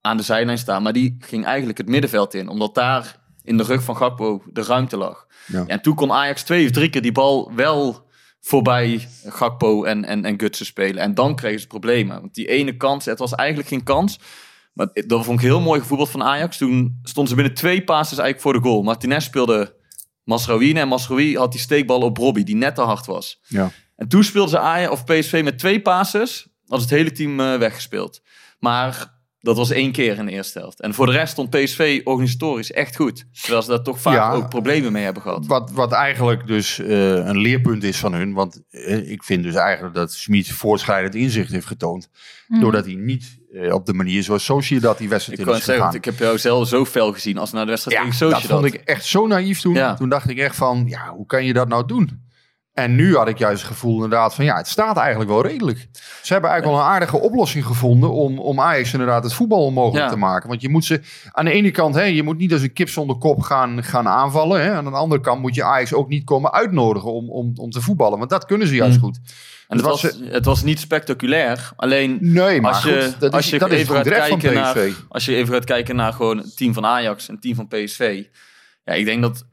[0.00, 0.82] aan de zijlijn staan.
[0.82, 2.48] Maar die ging eigenlijk het middenveld in.
[2.48, 5.26] Omdat daar in de rug van Gakpo de ruimte lag.
[5.46, 5.64] Ja.
[5.66, 8.06] En toen kon Ajax twee of drie keer die bal wel
[8.40, 11.02] voorbij Gakpo en, en, en Gutsen spelen.
[11.02, 12.20] En dan kregen ze problemen.
[12.20, 14.18] Want die ene kans, het was eigenlijk geen kans...
[14.78, 16.56] Maar dat vond ik heel mooi gevoetbald van Ajax.
[16.56, 18.82] Toen stonden ze binnen twee passes eigenlijk voor de goal.
[18.82, 19.76] Martinez speelde
[20.24, 23.40] Masraoui en Masraoui had die steekbal op Robbie, die net te hard was.
[23.48, 23.70] ja.
[23.96, 26.48] En toen speelden ze Ajax of PSV met twee passes.
[26.66, 28.22] Had het hele team eh, weggespeeld.
[28.58, 30.80] Maar dat was één keer in de eerste helft.
[30.80, 33.24] En voor de rest stond PSV organisatorisch echt goed.
[33.40, 34.32] Terwijl ze daar toch vaak Ja.
[34.32, 35.46] ook problemen mee hebben gehad.
[35.46, 38.32] Wat, wat eigenlijk dus eh, een leerpunt is van hun.
[38.32, 42.10] Want eh, ik vind dus eigenlijk dat Smit voortschrijdend inzicht heeft getoond.
[42.60, 45.66] Doordat hij niet eh, op de manier zoals Sociedad die wedstrijd Ik in kan is
[45.66, 45.98] het zeggen, gegaan.
[46.08, 48.64] ik heb jou zelf zo fel gezien als naar de wedstrijd Ja, tegen dat vond
[48.64, 49.74] ik echt zo naïef toen.
[49.74, 49.94] Ja.
[49.94, 52.26] Toen dacht ik echt van, ja, hoe kan je dat nou doen?
[52.78, 55.88] En nu had ik juist het gevoel inderdaad van, ja, het staat eigenlijk wel redelijk.
[56.22, 60.04] Ze hebben eigenlijk wel een aardige oplossing gevonden om, om Ajax inderdaad het voetbal onmogelijk
[60.04, 60.10] Ja.
[60.10, 60.48] te maken.
[60.48, 61.00] Want je moet ze,
[61.32, 64.08] aan de ene kant, hè, je moet niet als een kip zonder kop gaan, gaan
[64.08, 64.62] aanvallen.
[64.62, 64.72] Hè.
[64.72, 67.80] Aan de andere kant moet je Ajax ook niet komen uitnodigen om, om, om te
[67.80, 68.18] voetballen.
[68.18, 69.02] Want dat kunnen ze juist Mm.
[69.02, 69.16] goed.
[69.68, 71.72] En het Dus was, het was niet spectaculair.
[71.76, 74.54] Alleen Nee, maar als je, goed, dat als je dat even gaat kijken PSV.
[74.54, 77.54] naar, als je even gaat kijken naar gewoon het team van Ajax en het team
[77.54, 78.22] van PSV.
[78.84, 79.44] Ja, ik denk dat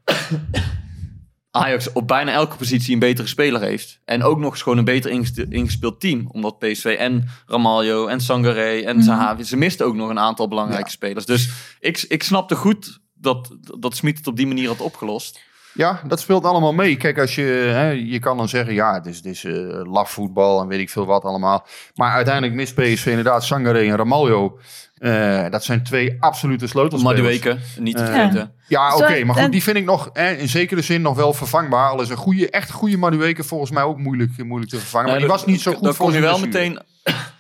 [1.56, 4.00] Ajax op bijna elke positie een betere speler heeft.
[4.06, 5.12] En ook nog eens gewoon een beter
[5.50, 6.28] ingespeeld team.
[6.32, 10.86] Omdat PSV en Ramaljo en Sangaré en Zahavi, ze misten ook nog een aantal belangrijke
[10.86, 10.92] Ja.
[10.92, 11.26] spelers.
[11.26, 15.40] Dus ik, ik snapte goed dat, dat Smit het op die manier had opgelost.
[15.76, 16.96] Ja, dat speelt allemaal mee.
[16.96, 17.42] Kijk, als je,
[17.74, 20.80] hè, je kan dan zeggen, ja, het is, het is eh, laf voetbal en weet
[20.80, 21.68] ik veel wat allemaal.
[21.96, 24.60] Maar uiteindelijk mist PSV inderdaad Sangaré en Ramaljo.
[24.96, 27.22] Eh, dat zijn twee absolute sleutelspelers.
[27.22, 28.54] Madueke, niet te Eh, vergeten.
[28.68, 31.90] Ja, oké, maar goed, die vind ik nog hè, in zekere zin nog wel vervangbaar.
[31.90, 35.10] Al is een goede, echt goede Madueke volgens mij ook moeilijk, moeilijk te vervangen.
[35.10, 36.80] Maar die was niet zo goed Dan voor kom je zijn wel meteen...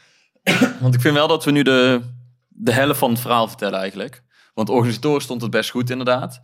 [0.82, 2.02] Want ik vind wel dat we nu de,
[2.48, 4.24] de helft van het verhaal vertellen eigenlijk.
[4.54, 6.41] Want organisatorisch stond het best goed inderdaad.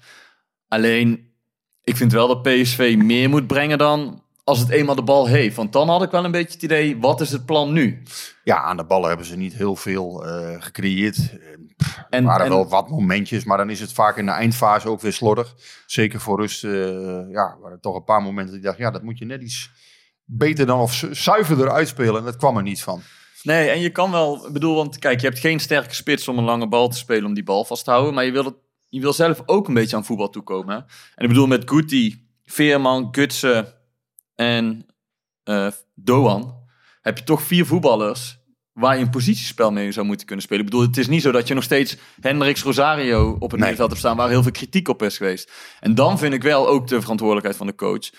[0.68, 1.31] Alleen,
[1.84, 5.56] ik vind wel dat PSV meer moet brengen dan als het eenmaal de bal heeft.
[5.56, 8.02] Want dan had ik wel een beetje het idee, wat is het plan nu?
[8.44, 11.18] Ja, aan de ballen hebben ze niet heel veel eh, gecreëerd.
[11.18, 14.88] Er En, waren en- wel wat momentjes, maar dan is het vaak in de eindfase
[14.90, 15.56] ook weer slordig.
[15.86, 16.72] Zeker voor rust, eh,
[17.32, 19.70] ja, waren er toch een paar momenten ik dacht, ja, dat moet je net iets
[20.24, 22.18] beter dan of zu- zuiverder uitspelen.
[22.18, 23.02] En dat kwam er niet van.
[23.44, 26.38] Nee, en je kan wel, ik bedoel, want kijk, je hebt geen sterke spits om
[26.38, 28.14] een lange bal te spelen om die bal vast te houden.
[28.14, 28.56] Maar je wil, het,
[28.92, 30.76] je wil zelf ook een beetje aan voetbal toekomen.
[30.76, 30.82] hè.
[31.16, 33.74] En ik bedoel, met Guti, Veerman, Gutsen
[34.36, 34.86] en
[35.44, 36.56] eh, Doan
[37.02, 38.40] heb je toch vier voetballers
[38.74, 40.64] waar je een positiespel mee zou moeten kunnen spelen.
[40.66, 43.60] Ik bedoel, het is niet zo dat je nog steeds Hendricks Rosario op het Nee.
[43.60, 45.52] middenveld hebt staan waar heel veel kritiek op is geweest.
[45.80, 48.10] En dan vind ik wel ook de verantwoordelijkheid van de coach.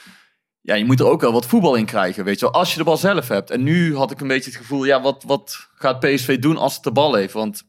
[0.60, 2.54] Ja, je moet er ook wel wat voetbal in krijgen, weet je wel.
[2.54, 3.50] Als je de bal zelf hebt.
[3.50, 6.74] En nu had ik een beetje het gevoel, ja, wat, wat gaat PSV doen als
[6.74, 7.32] het de bal heeft?
[7.32, 7.62] Want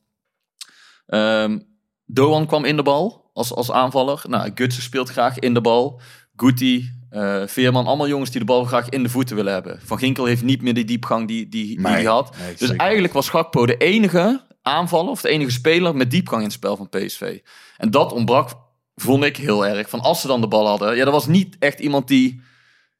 [1.05, 1.59] ehm
[2.05, 4.23] Doan kwam in de bal als, als aanvaller.
[4.27, 6.01] Nou, Gutsen speelt graag in de bal.
[6.35, 9.79] Guti, eh, Veerman, allemaal jongens die de bal graag in de voeten willen hebben.
[9.83, 12.37] Van Ginkel heeft niet meer die diepgang die die, die, die had.
[12.37, 16.47] nee, dus eigenlijk was Gakpo de enige aanvaller of de enige speler met diepgang in
[16.47, 17.39] het spel van PSV.
[17.77, 18.49] En dat ontbrak,
[18.95, 19.89] vond ik heel erg.
[19.89, 22.41] Van als ze dan de bal hadden, ja, er was niet echt iemand die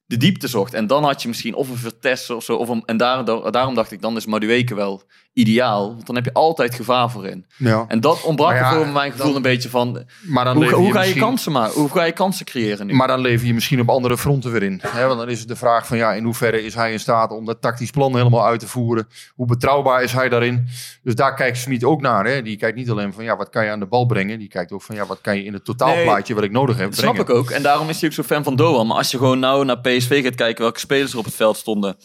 [0.06, 0.74] de diepte zocht.
[0.74, 2.56] En dan had je misschien of een Vertessen of zo.
[2.56, 5.93] Of een, en daar, daarom dacht ik, dan is Madueke wel ideaal.
[5.93, 7.46] Want dan heb je altijd gevaar voor in.
[7.58, 7.86] Ja.
[7.88, 10.04] En dat ontbrak ja, voor mijn gevoel dan- een beetje van...
[10.22, 11.80] Maar dan Hoe, hoe ga je kansen maken?
[11.80, 12.93] Hoe ga je kansen creëren nu?
[12.93, 14.80] Maar dan lever je misschien op andere fronten weer in.
[14.88, 15.08] Hè?
[15.08, 17.46] Want dan is het de vraag van ja, in hoeverre is hij in staat om
[17.46, 19.08] dat tactisch plan helemaal uit te voeren?
[19.36, 20.67] Hoe betrouwbaar is hij daarin?
[21.04, 22.26] Dus daar kijkt Smit ook naar.
[22.26, 22.41] Hè?
[22.41, 24.39] Die kijkt niet alleen van ja, wat kan je aan de bal brengen?
[24.39, 26.89] Die kijkt ook van ja, wat kan je in het totaalplaatje wat ik nodig heb
[26.89, 27.32] Dat snap brengen?
[27.32, 27.50] ik ook.
[27.50, 28.88] En daarom is hij ook zo fan van Doan.
[28.88, 31.58] Maar als je gewoon nou naar PSV gaat kijken welke spelers er op het veld
[31.58, 31.96] stonden.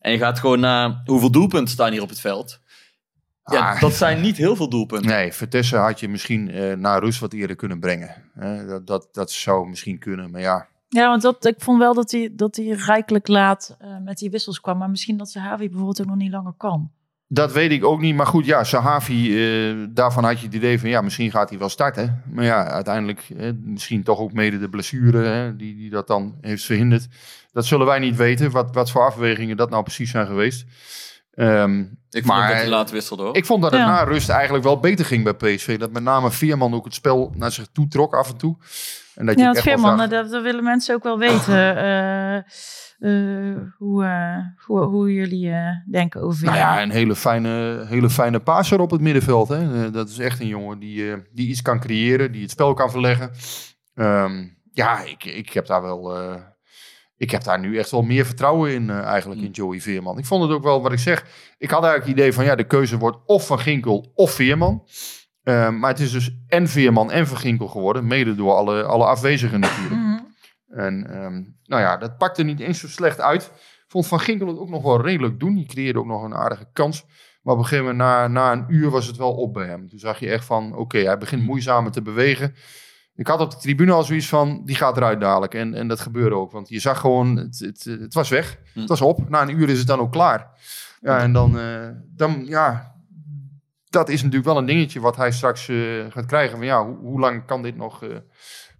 [0.00, 2.58] En je gaat gewoon naar hoeveel doelpunten staan hier op het veld.
[3.44, 3.80] Ja, Ah.
[3.80, 5.10] dat zijn niet heel veel doelpunten.
[5.10, 8.14] Nee, Vertessen had je misschien eh naar rust wat eerder kunnen brengen.
[8.34, 8.66] Hè?
[8.66, 10.66] Dat, dat, dat zou misschien kunnen, maar ja.
[10.88, 14.30] Ja, want dat, ik vond wel dat hij, dat hij rijkelijk laat eh, met die
[14.30, 14.78] wissels kwam.
[14.78, 16.90] Maar misschien dat Zahavi bijvoorbeeld ook nog niet langer kan.
[17.28, 18.14] Dat weet ik ook niet.
[18.14, 21.58] Maar goed, ja, Sahavi, eh, daarvan had je het idee van ja, misschien gaat hij
[21.58, 22.22] wel starten.
[22.30, 23.28] Maar ja, uiteindelijk
[23.62, 27.08] misschien toch ook mede de blessure hè, die, die dat dan heeft verhinderd.
[27.52, 30.64] Dat zullen wij niet weten, wat, wat voor afwegingen dat nou precies zijn geweest.
[31.34, 33.36] Ehm, Ik vond maar dat hij laat wisselde hoor.
[33.36, 33.86] ik vond dat het Ja.
[33.86, 35.78] na rust eigenlijk wel beter ging bij PSV.
[35.78, 38.56] Dat met name Veerman ook het spel naar zich toe trok af en toe.
[39.14, 40.08] En dat je Ja, Veerman, zag.
[40.08, 41.76] dat, dat willen mensen ook wel weten.
[41.76, 47.84] eh, eh, hoe, eh, hoe, hoe jullie eh, denken over Nou ja, een hele fijne,
[47.88, 49.48] hele fijne passer op het middenveld.
[49.48, 49.90] Hè.
[49.90, 52.90] Dat is echt een jongen die, eh, die iets kan creëren, die het spel kan
[52.90, 53.30] verleggen.
[53.94, 56.12] Ehm, ja, ik, ik heb daar wel.
[57.16, 60.18] Eh, ik heb daar nu echt wel meer vertrouwen in, eh, eigenlijk, in Joey Veerman.
[60.18, 61.24] Ik vond het ook wel wat ik zeg.
[61.58, 64.86] Ik had eigenlijk het idee van ja, de keuze wordt of van Ginkel of Veerman.
[65.42, 69.04] Ehm, maar het is dus en Veerman en Van Ginkel geworden, mede door alle, alle
[69.04, 70.00] afwezigen natuurlijk.
[70.00, 70.18] Mhm.
[70.68, 73.50] En ehm, nou ja, dat pakte niet eens zo slecht uit.
[73.86, 75.54] Vond Van Ginkel het ook nog wel redelijk doen.
[75.54, 77.04] Die creëerde ook nog een aardige kans.
[77.42, 79.88] Maar op een gegeven moment, na, na een uur, was het wel op bij hem.
[79.88, 82.54] Toen zag je echt van, oké, hij begint moeizamer te bewegen.
[83.16, 85.54] Ik had op de tribune al zoiets van, die gaat eruit dadelijk.
[85.54, 86.52] En, en dat gebeurde ook.
[86.52, 88.58] Want je zag gewoon, het, het, het was weg.
[88.72, 88.80] Hm.
[88.80, 89.28] Het was op.
[89.28, 90.50] Na een uur is het dan ook klaar.
[91.00, 92.94] Ja, en dan, eh, dan ja,
[93.88, 95.76] dat is natuurlijk wel een dingetje wat hij straks eh,
[96.08, 96.56] gaat krijgen.
[96.56, 98.16] Van ja, hoe, hoe lang kan dit nog, eh,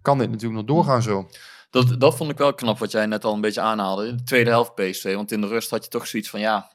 [0.01, 1.29] kan dit natuurlijk nog doorgaan zo?
[1.69, 4.07] Dat, dat vond ik wel knap wat jij net al een beetje aanhaalde.
[4.07, 5.15] In de tweede helft PSV.
[5.15, 6.71] Want in de rust had je toch zoiets van ja.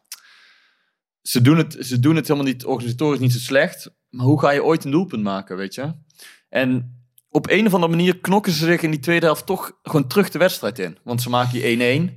[1.23, 3.91] Ze doen het, ze doen het helemaal niet organisatorisch niet zo slecht.
[4.09, 5.95] Maar hoe ga je ooit een doelpunt maken, weet je?
[6.49, 7.00] En
[7.31, 10.31] op een of andere manier knokken ze zich in die tweede helft toch gewoon terug
[10.31, 10.99] de wedstrijd in.
[11.05, 12.15] Want ze maken die 1-1.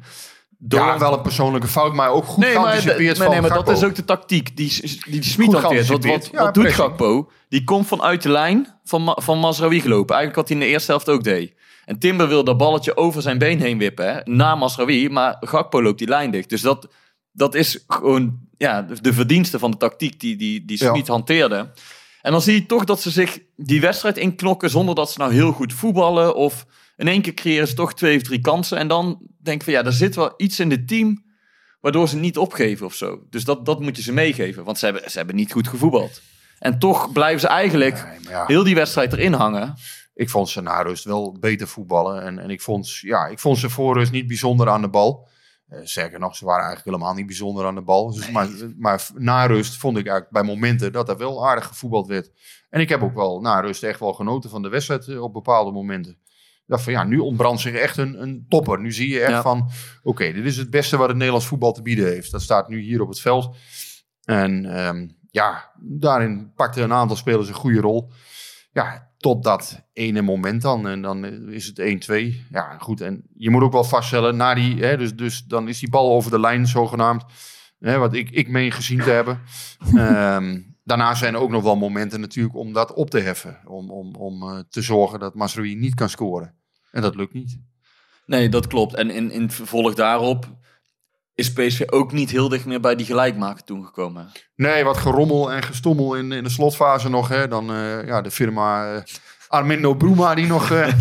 [0.67, 3.63] Ja, wel een persoonlijke fout, maar ook goed Nee, maar, geanticipeerd nee, van nee, maar
[3.63, 5.87] dat is ook de tactiek die, die Smit hanteert.
[5.87, 6.29] Wat, wat, geanticipeerd.
[6.31, 6.73] Ja, wat doet.
[6.73, 7.31] Gakpo?
[7.49, 10.15] Die komt vanuit de lijn van, Ma van Mazraoui gelopen.
[10.15, 11.53] Eigenlijk wat hij in de eerste helft ook deed.
[11.85, 15.09] En Timber wil dat balletje over zijn been heen wippen, hè, na Mazraoui.
[15.09, 16.49] Maar Gakpo loopt die lijn dicht.
[16.49, 16.87] Dus dat,
[17.31, 20.93] dat is gewoon ja, de, verdienste van de tactiek die, die, die Ja.
[20.93, 21.71] Smit hanteerde.
[22.23, 25.33] En dan zie je toch dat ze zich die wedstrijd inknokken zonder dat ze nou
[25.33, 26.35] heel goed voetballen.
[26.35, 26.65] Of
[26.97, 28.77] in één keer creëren ze toch twee of drie kansen.
[28.77, 31.23] En dan denk ik van ja, er zit wel iets in het team
[31.81, 33.19] waardoor ze niet opgeven of zo.
[33.29, 36.21] Dus dat, dat moet je ze meegeven, want ze hebben, ze hebben niet goed gevoetbald.
[36.59, 39.73] En toch blijven ze eigenlijk Nee, maar ja, heel die wedstrijd erin hangen.
[40.13, 42.23] ik vond ze na rust wel beter voetballen.
[42.23, 45.27] En, en ik, vond, ja, ik vond ze voor rust niet bijzonder aan de bal.
[45.73, 48.13] Eh zeker nog, ze waren eigenlijk helemaal niet bijzonder aan de bal.
[48.13, 52.07] Dus, maar, maar na rust vond ik eigenlijk bij momenten dat er wel aardig gevoetbald
[52.07, 52.31] werd.
[52.69, 55.33] En ik heb ook wel na rust echt wel genoten van de wedstrijd eh, op
[55.33, 56.11] bepaalde momenten.
[56.11, 58.79] Ik dacht van ja, nu ontbrandt zich echt een, een topper.
[58.79, 59.41] Nu zie je echt Ja.
[59.41, 59.69] van,
[60.03, 62.31] oké, dit is het beste wat het Nederlands voetbal te bieden heeft.
[62.31, 63.55] Dat staat nu hier op het veld.
[64.23, 68.11] En ehm, ja, daarin pakten een aantal spelers een goede rol.
[68.71, 70.87] Ja, tot dat ene moment dan.
[70.87, 72.47] En dan is het 1-2.
[72.49, 73.01] Ja, goed.
[73.01, 76.11] En je moet ook wel vaststellen, na die, hè, dus, dus dan is die bal
[76.11, 77.23] over de lijn zogenaamd.
[77.79, 79.39] Hè, wat ik, ik meen gezien te hebben.
[79.95, 83.59] Ehm, daarna zijn er ook nog wel momenten natuurlijk om dat op te heffen.
[83.65, 86.55] Om, om, om eh, te zorgen dat Masrui niet kan scoren.
[86.91, 87.59] En dat lukt niet.
[88.25, 88.95] Nee, dat klopt.
[88.95, 90.57] En in, in vervolg daarop
[91.35, 94.31] is PSV ook niet heel dicht meer bij die gelijkmaker toen gekomen.
[94.55, 97.27] Nee, wat gerommel en gestommel in, in de slotfase nog.
[97.27, 97.47] Hè.
[97.47, 99.01] Dan eh, ja, de firma eh,
[99.53, 100.87] Armindo Bruma die nog eh,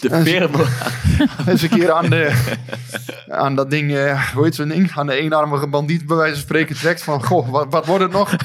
[0.00, 0.58] De firma.
[1.50, 2.32] eens een keer aan, de,
[3.28, 4.90] aan dat ding, eh, hoe heet zo'n ding?
[4.94, 8.12] Aan de eenarmige bandiet bij wijze van spreken trekt van, goh, wat, wat wordt het
[8.12, 8.36] nog?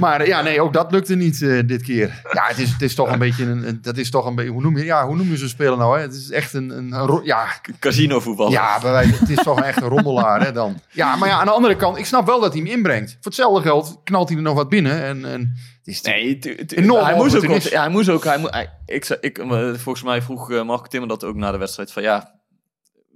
[0.00, 1.38] maar eh, ja, nee, ook dat lukte niet
[1.68, 2.22] dit keer.
[2.32, 4.62] Ja, het is, het is toch een beetje een, dat is toch een beetje, hoe
[4.62, 5.96] noem je, ja, hoe noem je zo'n speler nou?
[5.96, 6.02] Hè?
[6.02, 7.46] Het is echt een, een, ja,
[7.78, 8.50] Casino voetbal.
[8.50, 10.80] ja, bij wijze, het is toch echt een rommelaar hè, dan.
[10.90, 13.10] Ja, maar ja, aan de andere kant, ik snap wel dat hij hem inbrengt.
[13.10, 16.76] Voor hetzelfde geld knalt hij er nog wat binnen en, en is Nee, tu- tu-
[16.76, 17.58] Enorm hij moest ook.
[17.60, 18.24] Ja, hij moest ook.
[18.24, 21.50] Hij, mo- hij- ik, ik, eh, volgens mij vroeg eh, Marco Timmer dat ook na
[21.50, 21.92] de wedstrijd.
[21.92, 22.40] Van ja,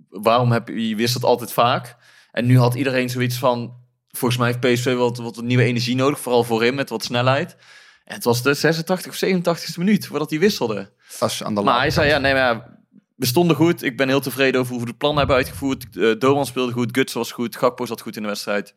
[0.09, 1.97] waarom heb je, je wist het altijd vaak.
[2.33, 3.83] En nu had iedereen zoiets van.
[4.09, 6.21] Volgens mij heeft PSV wat, wat nieuwe energie nodig.
[6.21, 7.57] Vooral voorin met wat snelheid.
[8.05, 10.93] En het was de 86 of 87 minuut voordat hij wisselde.
[10.99, 12.79] vast aan de Maar hij zei, ja, nee, maar ja,
[13.17, 13.83] we stonden goed.
[13.83, 15.87] Ik ben heel tevreden over hoe we het plan hebben uitgevoerd.
[16.21, 18.75] Doan speelde goed, Guts was goed, Gakpo zat goed in de wedstrijd.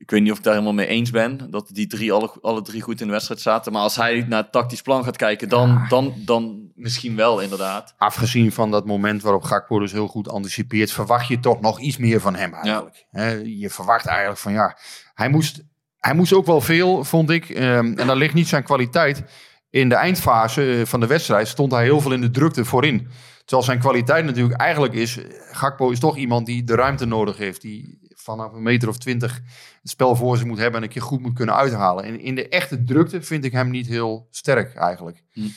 [0.00, 2.62] Ik weet niet of ik daar helemaal mee eens ben, dat die drie alle, alle
[2.62, 3.72] drie goed in de wedstrijd zaten.
[3.72, 7.94] Maar als hij naar het tactisch plan gaat kijken, dan, dan, dan misschien wel inderdaad.
[7.98, 11.96] Afgezien van dat moment waarop Gakpo dus heel goed anticipeert, verwacht je toch nog iets
[11.96, 13.06] meer van hem eigenlijk.
[13.10, 14.76] Hè, je verwacht eigenlijk van ja,
[15.14, 15.62] hij moest,
[15.96, 17.48] hij moest ook wel veel, vond ik.
[17.48, 19.22] Ehm, en daar ligt niet zijn kwaliteit.
[19.70, 23.08] In de eindfase eh, van de wedstrijd stond hij heel veel in de drukte voorin.
[23.44, 25.18] Terwijl zijn kwaliteit natuurlijk eigenlijk is,
[25.50, 27.62] Gakpo is toch iemand die de ruimte nodig heeft.
[27.62, 29.40] Die vanaf een meter of twintig
[29.80, 32.04] het spel voor zich moet hebben en een keer goed moet kunnen uithalen.
[32.04, 35.22] En in de echte drukte vind ik hem niet heel sterk eigenlijk.
[35.32, 35.48] Hm.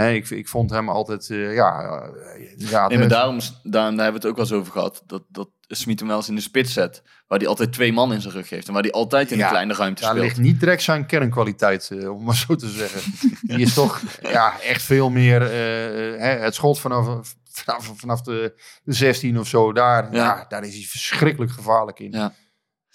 [0.00, 1.82] Ik, ik vond hem altijd, eh, ja...
[1.82, 5.02] eh, ja Nee, maar daarom, daar hebben we het ook wel eens over gehad.
[5.06, 7.02] Dat, dat Smit hem wel eens in de spits zet.
[7.26, 8.66] Waar hij altijd twee man in zijn rug heeft.
[8.66, 10.26] En waar hij altijd in Ja, een kleine ruimte Daar speelt.
[10.26, 13.12] ligt niet direct zijn kernkwaliteit, eh, om maar zo te zeggen.
[13.56, 18.92] Die is toch ja, echt veel meer hè, het schot vanaf, vanaf, vanaf de, de
[18.92, 19.72] 16 of zo.
[19.72, 20.24] Daar, ja.
[20.24, 20.44] Ja.
[20.48, 22.10] daar is hij verschrikkelijk gevaarlijk in.
[22.10, 22.34] Ja.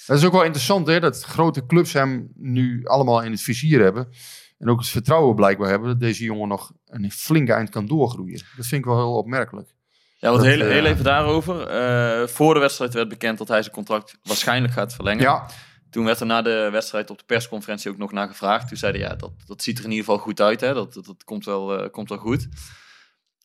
[0.06, 3.82] Dat is ook wel interessant, hè, dat grote clubs hem nu allemaal in het vizier
[3.82, 4.10] hebben.
[4.58, 8.42] En ook het vertrouwen blijkbaar hebben dat deze jongen nog een flinke eind kan doorgroeien.
[8.56, 9.74] Dat vind ik wel heel opmerkelijk.
[10.18, 11.68] Ja, Dat, heel, heel eh, even daarover.
[11.68, 15.24] Eh, voor de wedstrijd werd bekend dat hij zijn contract waarschijnlijk gaat verlengen.
[15.24, 15.46] Ja,
[15.90, 18.68] Toen werd er na de wedstrijd op de persconferentie ook nog naar gevraagd.
[18.68, 20.62] Toen zeiden ja, dat, dat ziet er in ieder geval goed uit.
[20.62, 20.74] Hè?
[20.74, 22.48] Dat, dat, dat komt, wel, eh, komt wel goed.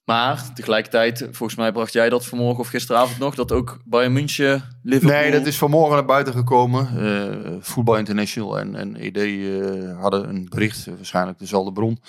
[0.06, 4.78] Maar tegelijkertijd, volgens mij bracht jij dat vanmorgen of gisteravond nog, dat ook Bayern München,
[4.82, 5.18] Liverpool...
[5.18, 6.88] Nee, dat is vanmorgen naar buiten gekomen.
[6.98, 12.00] Eh Voetbal International en, en ED eh, hadden een bericht, eh, waarschijnlijk dezelfde bron.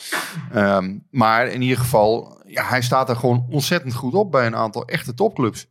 [0.52, 4.56] Ehm, maar in ieder geval, ja, hij staat er gewoon ontzettend goed op bij een
[4.56, 5.68] aantal echte topclubs.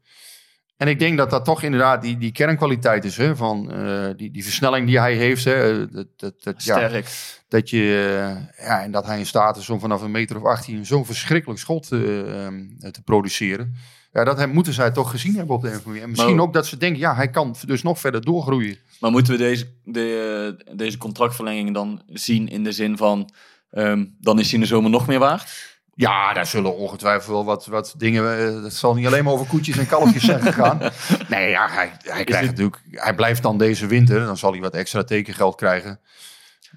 [0.76, 4.30] En ik denk dat dat toch inderdaad die, die kernkwaliteit is, hè, van eh, die,
[4.30, 5.44] die versnelling die hij heeft.
[5.44, 7.08] Hè, eh, dat, dat, dat, ja, Sterk.
[7.48, 7.78] dat je,
[8.58, 11.06] eh, ja, en dat hij in staat is om vanaf een meter of 18 zo'n
[11.06, 13.74] verschrikkelijk schot ehm, te produceren.
[14.12, 16.02] Ja, dat hem, moeten zij toch gezien hebben op de manier.
[16.02, 18.78] En misschien Maar- ook dat ze denken, ja, hij kan dus nog verder doorgroeien.
[19.00, 23.30] Maar moeten we deze, de, deze contractverlenging dan zien in de zin van...
[23.70, 25.75] ehm, dan is hij in de zomer nog meer waard?
[25.98, 28.38] Ja, daar zullen ongetwijfeld wel wat, wat dingen.
[28.38, 30.78] eh, Dat zal niet alleen maar over koetjes en kalfjes zijn gegaan.
[31.28, 32.82] Nee, ja, hij, hij krijgt dit- natuurlijk.
[33.04, 34.24] Hij blijft dan deze winter.
[34.24, 36.00] Dan zal hij wat extra tekengeld krijgen.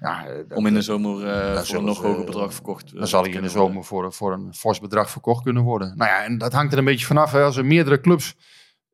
[0.00, 2.98] Ja, eh, dat- Om in de zomer eh, voor een nog hoger bedrag verkocht eh,
[2.98, 5.92] Dan zal hij in de zomer voor, voor een fors bedrag verkocht kunnen worden.
[5.96, 7.32] Nou ja, en dat hangt er een beetje vanaf.
[7.32, 7.42] Hè.
[7.42, 8.34] Als er meerdere clubs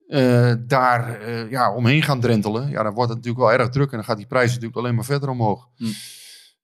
[0.09, 3.91] eh, daar eh, ja, omheen gaan drentelen, ja, dan wordt het natuurlijk wel erg druk.
[3.91, 5.69] En dan gaat die prijs natuurlijk alleen maar verder omhoog.
[5.77, 5.85] Hm.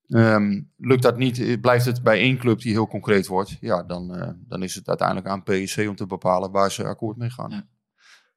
[0.08, 3.82] Ehm, lukt dat niet, eh, blijft het bij één club die heel concreet wordt, ja,
[3.82, 7.30] dan, eh, dan is het uiteindelijk aan PSC om te bepalen waar ze akkoord mee
[7.30, 7.50] gaan.
[7.50, 7.66] Ja.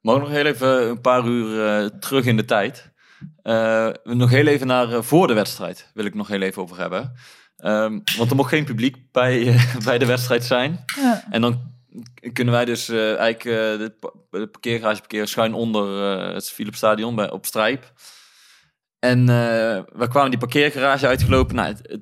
[0.02, 2.94] Nog heel even een paar uur eh, terug in de tijd?
[3.42, 7.14] Eh, nog heel even naar voor de wedstrijd wil ik nog heel even over hebben.
[7.56, 10.84] Ehm, want er mocht geen publiek bij, bij de wedstrijd zijn.
[10.96, 11.24] Ja.
[11.30, 11.74] En dan
[12.34, 16.78] kunnen wij dus eh, eigenlijk de, pa- de parkeergarage parkeren schuin onder eh, het Philips
[16.78, 17.94] Stadion bij, op Strijp.
[19.06, 21.56] En eh, we kwamen die parkeergarage uitgelopen.
[21.56, 22.02] Nou, het, het,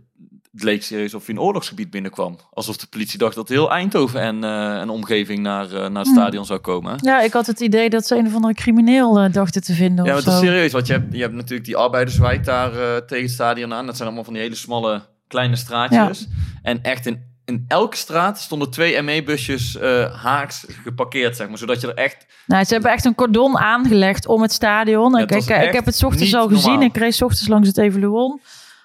[0.52, 2.38] het leek serieus of je een oorlogsgebied binnenkwam.
[2.52, 6.12] Alsof de politie dacht dat heel Eindhoven en, eh, en omgeving naar, eh, naar het
[6.12, 6.96] stadion zou komen.
[7.02, 10.06] Ja, ik had het idee dat ze een of andere crimineel dachten te vinden.
[10.06, 12.72] Ja, maar het is serieus, want je hebt, je hebt natuurlijk die arbeiderswijk daar
[13.06, 13.86] tegen het stadion aan.
[13.86, 16.28] Dat zijn allemaal van die hele smalle kleine straatjes.
[16.62, 21.58] En echt in, in elke straat stonden twee ME-busjes eh, haaks geparkeerd, zeg maar.
[21.58, 22.26] Zodat je er echt...
[22.46, 25.16] Nou, ze hebben echt een cordon aangelegd om het stadion.
[25.16, 26.70] Ja, ik, het ik, heb het 's ochtends al gezien.
[26.70, 26.88] normaal.
[26.88, 28.42] Ik reed 's ochtends langs het Evaluon.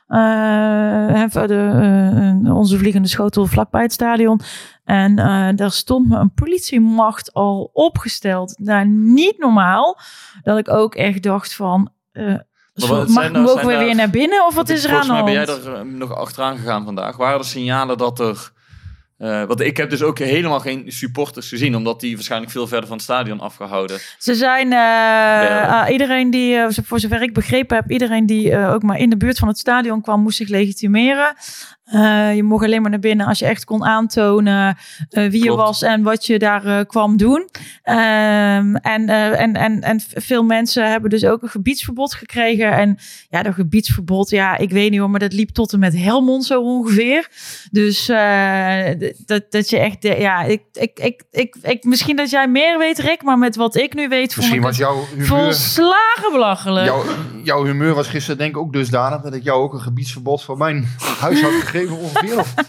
[0.08, 1.70] Eh, even de,
[2.44, 4.40] eh, onze vliegende schotel vlakbij het stadion.
[4.84, 8.58] En eh, daar stond me een politiemacht al opgesteld.
[8.58, 9.98] Nou, niet normaal.
[10.42, 11.92] Dat ik ook echt dacht van...
[12.86, 15.04] mag, zijn nou- mogen zijn we daar- weer naar binnen of wat is er aan
[15.04, 15.46] Volgens de mij hand?
[15.62, 17.16] ben jij er eh, nog achteraan gegaan vandaag.
[17.16, 18.50] Waren er signalen dat er...
[19.18, 22.86] eh, want ik heb dus ook helemaal geen supporters gezien, omdat die waarschijnlijk veel verder
[22.86, 23.98] van het stadion afgehouden.
[24.18, 28.98] Ze zijn, eh, ah, iedereen die, voor zover ik begrepen heb, iedereen die ook maar
[28.98, 31.34] in de buurt van het stadion kwam, moest zich legitimeren.
[31.88, 34.76] Eh, je mocht alleen maar naar binnen als je echt kon aantonen
[35.10, 37.48] eh, wie je was en wat je daar eh, kwam doen.
[37.82, 42.72] Ehm, en, en, en, en veel mensen hebben dus ook een gebiedsverbod gekregen.
[42.72, 42.98] En
[43.30, 46.44] ja, dat gebiedsverbod, ja, ik weet niet hoor, maar dat liep tot en met Helmond
[46.44, 47.28] zo ongeveer.
[47.70, 48.06] Dus
[49.26, 52.98] dat, dat je echt, ja, ik, ik, ik, ik, ik, misschien dat jij meer weet,
[52.98, 56.86] Rick, maar met wat ik nu weet, Misschien was jouw humeur, volslagen belachelijk.
[56.86, 57.04] jouw,
[57.42, 60.58] jouw humeur was gisteren denk ik ook dusdanig dat ik jou ook een gebiedsverbod van
[60.58, 60.88] mijn
[61.20, 62.44] huis had gegeven ongeveer.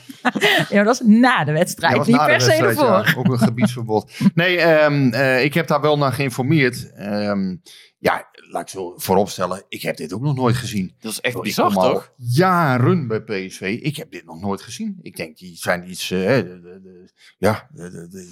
[0.69, 2.85] Ja, dat was na de wedstrijd, Ja, niet de per se ervoor.
[2.85, 3.13] ja.
[3.17, 4.11] ook een gebiedsverbod.
[4.33, 6.91] Nee, ehm, eh, ik heb daar wel naar geïnformeerd.
[6.93, 7.55] Ehm,
[7.99, 10.95] ja, laat ik zo vooropstellen, ik heb dit ook nog nooit gezien.
[10.99, 12.11] Dat is echt Ik bizar, toch?
[12.17, 13.61] Jaren bij PSV.
[13.81, 14.99] Ik heb dit nog nooit gezien.
[15.01, 16.11] Ik denk, die zijn iets.
[16.11, 17.69] eh, hè, de, de, de- ja,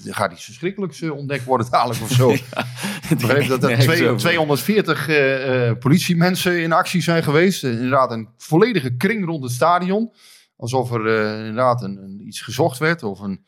[0.05, 2.29] er gaat iets verschrikkelijks eh, ontdekt worden dadelijk of zo.
[3.09, 4.17] Ik begreep dat er twee- over.
[4.19, 7.63] 240 eh, eh, politiemensen in actie zijn geweest.
[7.63, 10.11] Inderdaad, een volledige kring rond het stadion.
[10.57, 13.03] Alsof er eh, inderdaad een, een, iets gezocht werd.
[13.03, 13.45] Of een.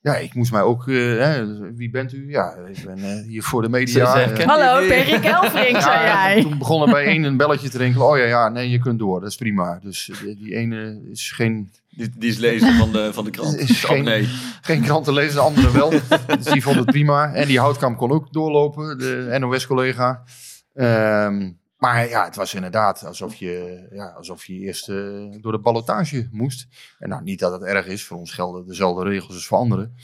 [0.00, 0.88] Ja, ik moest mij ook.
[0.88, 2.30] eh, hè, wie bent u?
[2.30, 4.04] Ja, ik ben eh, hier voor de media.
[4.44, 6.42] Hallo, ik ben Rick Elfrink, zei ja, jij.
[6.42, 8.06] Toen begon er bij één een belletje te rinkelen.
[8.08, 9.20] Oh ja, ja, nee, je kunt door.
[9.20, 9.78] Dat is prima.
[9.82, 13.56] Dus die, die ene is geen, Die, die is lezen van de, van de krant.
[13.60, 14.28] Is Oh, geen- nee.
[14.60, 15.90] geen krant te lezen, de andere wel.
[16.26, 17.32] dus die vond het prima.
[17.34, 20.22] En die houtkamp kon ook doorlopen, de NOS-collega.
[20.74, 24.96] Ehm, Maar ja, het was inderdaad alsof je, ja, alsof je eerst eh,
[25.40, 26.66] door de ballotage moest.
[26.98, 29.94] En nou, niet dat het erg is, voor ons gelden dezelfde regels als voor anderen.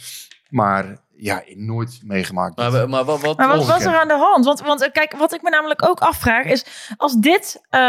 [0.49, 2.57] Maar ja, nooit meegemaakt.
[2.57, 4.45] Maar, maar wat, wat, Maar wat was er aan de hand?
[4.45, 6.65] Want, want eh, kijk, wat ik me namelijk ook afvraag is...
[6.97, 7.81] als dit eh,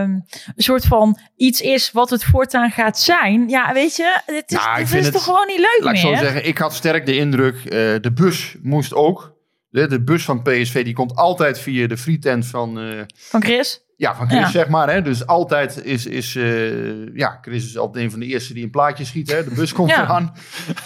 [0.00, 0.24] een
[0.56, 3.48] soort van iets is wat het voortaan gaat zijn...
[3.48, 5.94] ja, weet je, het is, Nou, het vind is het- toch gewoon niet leuk Laat
[5.96, 6.16] ik meer?
[6.16, 7.70] zo zeggen, ik had sterk de indruk, eh,
[8.00, 9.32] de bus moest ook.
[9.72, 13.84] De, de bus van PSV die komt altijd via de frietent van, eh, Van Chris?
[13.96, 14.50] ja, van Chris, Ja.
[14.50, 14.92] zeg maar.
[14.92, 15.02] Hè.
[15.02, 18.70] Dus altijd is, is eh, ja, Chris is altijd een van de eerste die een
[18.70, 19.30] plaatje schiet.
[19.30, 19.44] Hè.
[19.44, 20.02] De bus komt Ja.
[20.02, 20.32] eraan.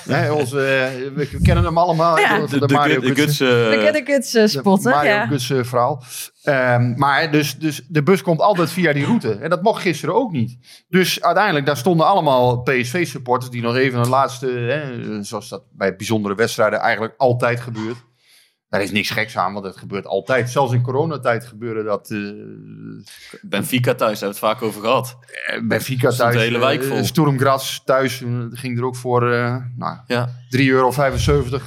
[0.08, 2.18] Hè, onze, eh, we, we kennen hem allemaal.
[2.18, 2.40] Ja.
[2.40, 5.64] De, de, de de, Mario de guts, De Kids uh, spotten, Mario ja.
[5.64, 6.02] Verhaal.
[6.42, 9.32] Ehm, maar dus, dus de bus komt altijd via die route.
[9.32, 10.58] En dat mocht gisteren ook niet.
[10.88, 13.50] Dus uiteindelijk, daar stonden allemaal PSV-supporters...
[13.50, 14.46] die nog even een laatste...
[14.46, 17.96] Hè, zoals dat bij bijzondere wedstrijden eigenlijk altijd gebeurt.
[18.68, 20.50] Daar is niks geks aan, want het gebeurt altijd.
[20.50, 22.10] Zelfs in coronatijd gebeurde dat.
[22.10, 22.18] eh
[23.42, 25.16] Benfica thuis, daar hebben we het vaak over gehad.
[25.62, 26.48] Benfica stond de thuis.
[26.48, 27.04] hele wijk eh, vol.
[27.04, 28.22] Sturmgras thuis.
[28.22, 30.28] eh, ging er ook voor eh nou, Ja.
[30.56, 30.92] 3,75 euro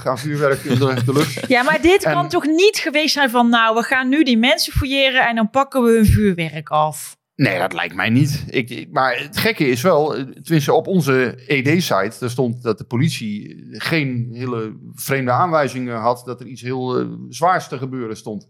[0.04, 1.48] aan vuurwerk in de, de lucht.
[1.48, 3.48] Ja, maar dit En- kan toch niet geweest zijn van...
[3.48, 5.28] nou, we gaan nu die mensen fouilleren...
[5.28, 7.16] en dan pakken we hun vuurwerk af.
[7.40, 8.44] Nee, dat lijkt mij niet.
[8.46, 12.84] Ik, maar het gekke is wel, eh, tenminste op onze ED-site, daar stond dat de
[12.84, 18.48] politie geen hele vreemde aanwijzingen had dat er iets heel eh, zwaars te gebeuren stond.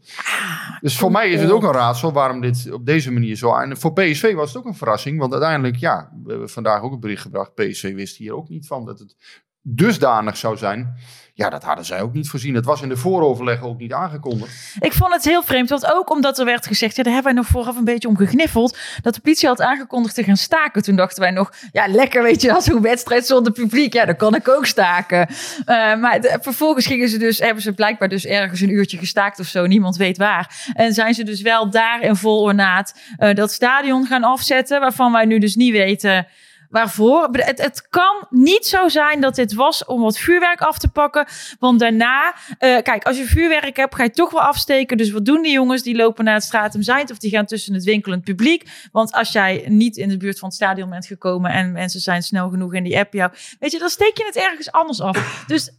[0.80, 3.76] dus voor mij is het ook een raadsel waarom dit op deze manier zo aan.
[3.76, 7.01] Voor PSV was het ook een verrassing, want uiteindelijk, ja, we hebben vandaag ook een
[7.01, 7.55] bericht gebracht.
[7.55, 9.16] PSV wist hier ook niet van dat het
[9.62, 10.95] dusdanig zou zijn.
[11.35, 12.55] Ja, dat hadden zij ook niet voorzien.
[12.55, 14.74] Het was in de vooroverleg ook niet aangekondigd.
[14.81, 16.97] Ik vond het heel vreemd, want ook omdat er werd gezegd...
[16.97, 18.78] ja, daar hebben wij nog vooraf een beetje om gegniffeld...
[19.03, 20.83] dat de politie had aangekondigd te gaan staken.
[20.83, 22.53] Toen dachten wij nog, ja, lekker weet je...
[22.53, 25.28] als zo'n wedstrijd zonder publiek, ja, dan kan ik ook staken.
[25.64, 27.39] Eh, maar vervolgens gingen ze dus...
[27.39, 29.66] hebben ze blijkbaar dus ergens een uurtje gestaakt of zo...
[29.66, 30.70] niemand weet waar.
[30.72, 32.95] En zijn ze dus wel daar in vol ornaat...
[33.16, 34.81] eh, dat stadion gaan afzetten...
[34.81, 36.26] waarvan wij nu dus niet weten...
[36.71, 37.29] Waarvoor?
[37.33, 41.27] Het, het kan niet zo zijn dat dit was om wat vuurwerk af te pakken.
[41.59, 44.97] Want daarna, eh, kijk, als je vuurwerk hebt, ga je toch wel afsteken.
[44.97, 45.83] Dus wat doen die jongens?
[45.83, 48.89] Die lopen naar het stratum Zijnd of die gaan tussen het winkelend publiek.
[48.93, 52.23] Want als jij niet in de buurt van het stadion bent gekomen en mensen zijn
[52.23, 55.45] snel genoeg en die app jou, weet je, dan steek je het ergens anders af.
[55.47, 55.71] Dus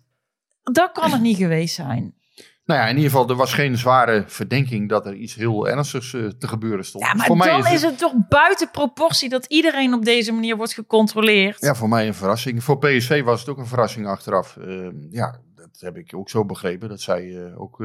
[0.63, 2.20] dat kan het niet geweest zijn.
[2.71, 6.13] Nou ja, in ieder geval, er was geen zware verdenking dat er iets heel ernstigs
[6.13, 7.03] eh, te gebeuren stond.
[7.05, 10.57] Ja, maar voor mij dan is het toch buiten proportie dat iedereen op deze manier
[10.57, 11.61] wordt gecontroleerd.
[11.61, 12.63] Ja, voor mij een verrassing.
[12.63, 14.57] Voor PSV was het ook een verrassing achteraf.
[14.57, 16.89] Eh, ja, dat heb ik ook zo begrepen.
[16.89, 17.83] Dat zij eh, ook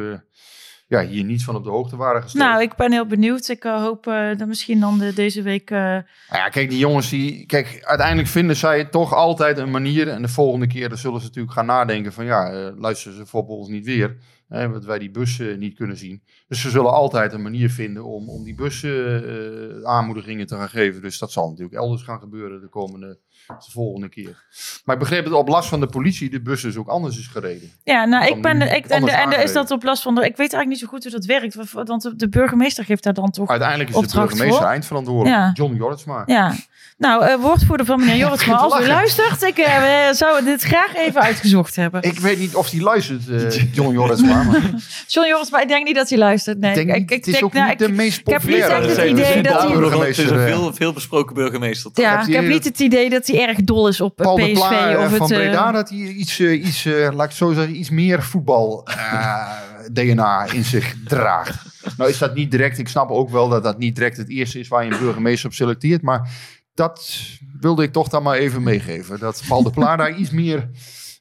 [0.86, 2.44] ja, hier niet van op de hoogte waren gesteld.
[2.44, 3.48] Nou, ik ben heel benieuwd.
[3.48, 4.04] Ik hoop
[4.36, 5.70] dat misschien dan de, deze week.
[5.70, 7.46] Nou ja, kijk, die jongens die...
[7.46, 10.08] Kijk, uiteindelijk vinden zij toch altijd een manier.
[10.08, 12.24] En de volgende keer dan zullen ze natuurlijk gaan nadenken van...
[12.24, 14.16] Ja, luisteren ze voor ons niet weer.
[14.48, 16.22] Hè, want wij die bus eh, niet kunnen zien.
[16.48, 20.68] Dus ze zullen altijd een manier vinden om, om die bus eh, aanmoedigingen te gaan
[20.68, 21.02] geven.
[21.02, 23.18] Dus dat zal natuurlijk elders gaan gebeuren de komende...
[23.46, 24.44] De volgende keer.
[24.84, 27.26] Maar ik begreep dat op last van de politie de bus dus ook anders is
[27.26, 27.70] gereden.
[27.84, 28.62] ja, nou, ik ben.
[28.62, 30.14] Ik, en, en is dat op last van.
[30.14, 31.72] De, ik weet eigenlijk niet zo goed hoe dat werkt.
[31.72, 33.48] wa- Want de, burgemeester geeft daar dan toch.
[33.48, 34.66] Uiteindelijk is de burgemeester voor?
[34.66, 35.36] eindverantwoordelijk.
[35.36, 35.50] Ja.
[35.54, 36.22] John Jorritsma.
[36.26, 36.54] Ja.
[36.98, 40.94] Nou, eh, woordvoerder van meneer begint te als u luistert, ik eh, zou dit graag
[40.94, 42.02] even uitgezocht hebben.
[42.02, 44.42] Ik weet niet of hij luistert, eh, John Jorritsma.
[44.42, 44.60] Maar
[45.06, 46.58] John Jorritsma, ik denk niet dat hij luistert.
[46.58, 48.42] Nee, ik denk ik, het is denk, ook nou, niet de ik- meest ik heb
[48.42, 48.86] niet populaire.
[48.86, 51.92] echt het idee dat hij- burgemeester, Het is een veel, veel besproken burgemeester.
[51.92, 52.04] toch?
[52.04, 54.54] ja, ik heb niet het idee dat hij erg dol is op Paul de PSV.
[54.68, 57.76] Pla of het, van eh, Breda, dat hij iets, iets laat ik het zo zeggen,
[57.76, 59.50] iets meer voetbal eh,
[59.92, 61.58] DNA in zich draagt.
[61.96, 64.58] Nou is dat niet direct, ik snap ook wel dat dat niet direct het eerste
[64.58, 66.28] is waar je een burgemeester op selecteert, maar
[66.76, 67.16] dat
[67.60, 69.18] wilde ik toch dan maar even meegeven.
[69.18, 70.70] Dat Paul de Pla daar iets meer,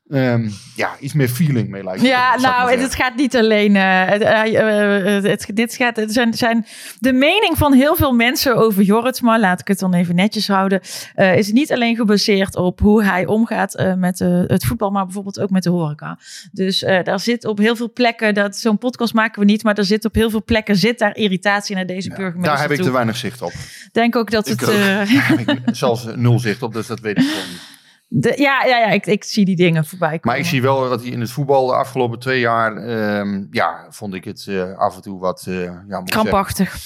[0.10, 2.02] ehm, ja, iets meer feeling mee lijkt.
[2.02, 3.76] Ja, nou, het, gaat niet alleen.
[3.76, 6.66] eh, het, eh, eh, het, dit gaat, het zijn, zijn
[7.00, 10.82] de mening van heel veel mensen over Jorritsma, laat ik het dan even netjes houden,
[11.16, 15.40] eh, is niet alleen gebaseerd op hoe hij omgaat eh, met het voetbal, maar bijvoorbeeld
[15.40, 16.20] ook met de horeca.
[16.52, 19.78] Dus eh, daar zit op heel veel plekken, dat zo'n podcast maken we niet, maar
[19.78, 22.82] er zit op heel veel plekken zit daar irritatie naar deze burgemeester Daar heb ik
[22.82, 23.52] te weinig zicht op.
[23.52, 24.70] Ik denk ook dat Ik het.
[24.70, 24.76] ook.
[24.76, 27.74] eh, Daar heb ik zelfs nul zicht op, dus dat weet ik gewoon niet.
[28.08, 30.28] De- ja, ja, ja ik, ik zie die dingen voorbij komen.
[30.28, 33.86] Maar ik zie wel dat hij in het voetbal de afgelopen twee jaar, ehm, ja,
[33.90, 36.78] vond ik het eh, af en toe wat, eh, ja, zeggen, krampachtig.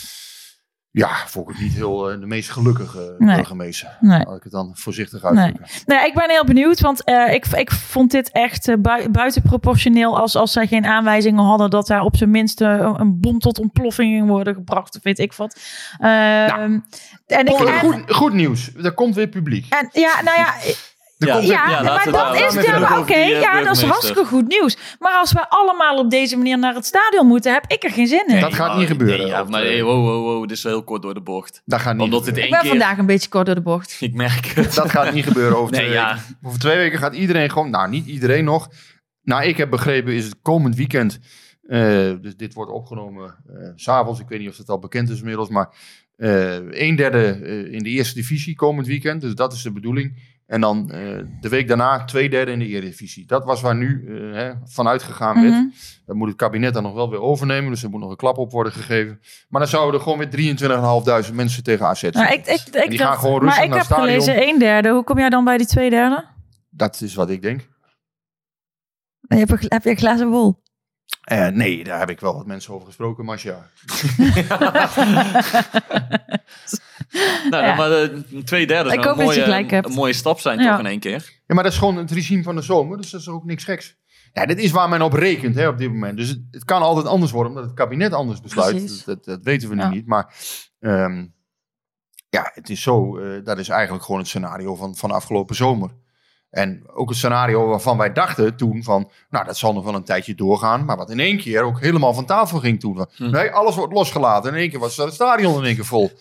[0.92, 3.36] Ja, vond ik het niet heel eh, de meest gelukkige Nee.
[3.36, 3.98] burgemeester.
[4.00, 4.26] Nee.
[4.26, 5.66] Laat ik het dan voorzichtig uitdrukken.
[5.86, 7.02] Nou, ik ben heel benieuwd, want
[7.32, 12.02] ik, ik vond dit echt bui- buitenproportioneel als, als zij geen aanwijzingen hadden dat daar
[12.02, 15.60] op zijn minst een, een bom tot ontploffing ging worden gebracht, of weet ik wat.
[16.00, 16.80] Ehm,
[17.28, 19.66] en ik, en- goed, goed nieuws, er komt weer publiek.
[19.74, 20.54] en ja, nou ja,
[21.26, 22.12] Komt- Ja, Ja, maar dat is
[22.68, 24.78] maar over oké, eh, ja, dat is hartstikke goed nieuws.
[25.00, 28.08] Maar als we allemaal op deze manier naar het stadion moeten, heb ik er geen
[28.08, 28.40] zin in.
[28.40, 29.18] Dat gaat Oh, niet gebeuren.
[29.18, 31.22] nee, ja, maar eh, hey, wow, wow, wow, dit is wel heel kort door de
[31.22, 31.62] bocht.
[31.66, 32.70] Dat gaat niet Omdat het ik ben keer...
[32.70, 33.98] vandaag een beetje kort door de bocht.
[34.02, 34.74] Ik merk het.
[34.74, 36.14] Dat gaat niet gebeuren over Nee, twee ja.
[36.14, 36.38] weken.
[36.44, 37.70] Over twee weken gaat iedereen gewoon...
[37.70, 38.70] Nou, niet iedereen nog.
[39.24, 41.20] Nou, ik heb begrepen is het komend weekend...
[41.68, 41.80] eh,
[42.22, 44.20] dus dit wordt opgenomen eh, s s'avonds.
[44.20, 45.50] Ik weet niet of het al bekend is inmiddels.
[45.50, 45.70] Maar
[46.16, 49.22] eh een derde eh, in de eerste divisie komend weekend.
[49.22, 50.29] Dus dat is de bedoeling.
[50.50, 53.26] En dan eh, de week daarna twee derde in de eredivisie.
[53.26, 55.54] Dat was waar nu eh, hè, vanuit gegaan werd.
[55.54, 55.68] Mhm.
[56.06, 57.70] Dan moet het kabinet dan nog wel weer overnemen.
[57.72, 59.20] Dus er moet nog een klap op worden gegeven.
[59.50, 62.22] Maar dan zouden er gewoon weer 23.500 mensen tegen AZ zitten.
[62.22, 64.08] Nou, ik, ik, ik die gaan gewoon rustig maar ik naar heb stadion.
[64.22, 64.90] gelezen een derde.
[64.90, 66.26] Hoe kom jij dan bij die twee derde?
[66.70, 67.68] Dat is wat ik denk.
[69.28, 70.62] Je hebt, een- heb je een glazen bol?
[71.24, 73.70] Eh, nee, daar heb ik wel wat mensen over gesproken, Masja.
[77.50, 77.76] Nou, Ja.
[77.76, 80.70] maar de twee derde zou een mooie, een mooie stap zijn Ja.
[80.72, 81.40] toch in één keer.
[81.48, 83.64] Ja, maar dat is gewoon het regime van de zomer, dus dat is ook niks
[83.64, 83.98] geks.
[84.34, 86.18] Ja, dit is waar men op rekent hè, op dit moment.
[86.18, 88.88] Dus het, het kan altijd anders worden, omdat het kabinet anders besluit.
[88.90, 89.90] Dat, dat, dat weten we nu Ja.
[89.90, 90.06] niet.
[90.08, 90.34] Maar
[90.80, 91.26] ehm,
[92.30, 93.18] ja, het is zo.
[93.18, 95.90] eh, dat is eigenlijk gewoon het scenario van, van afgelopen zomer.
[96.50, 100.04] En ook het scenario waarvan wij dachten toen van, nou dat zal nog wel een
[100.04, 100.86] tijdje doorgaan.
[100.86, 103.06] Maar wat in één keer ook helemaal van tafel ging toen.
[103.16, 103.30] Hm.
[103.30, 104.52] Nee, alles wordt losgelaten.
[104.54, 106.12] In één keer was het stadion in één keer vol.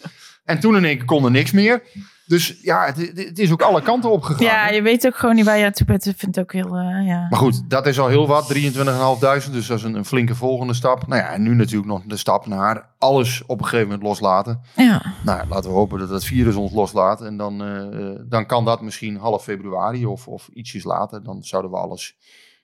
[0.48, 1.82] En toen in één keer kon er niks meer.
[2.26, 4.46] Dus ja, het, het is ook alle kanten opgegaan.
[4.46, 4.70] Ja, hè.
[4.70, 6.06] je weet ook gewoon niet waar je aan toe bent.
[6.06, 7.26] Ik vind het ook heel, eh, ja.
[7.30, 9.52] Maar goed, dat is al heel wat, 23.500.
[9.52, 11.06] Dus dat is een, een flinke volgende stap.
[11.06, 14.60] Nou ja, en nu natuurlijk nog de stap naar alles op een gegeven moment loslaten.
[14.76, 15.02] ja.
[15.24, 17.20] Nou, laten we hopen dat het virus ons loslaat.
[17.20, 21.22] En dan, eh, eh, dan kan dat misschien half februari of, of ietsjes later.
[21.22, 22.16] Dan zouden we alles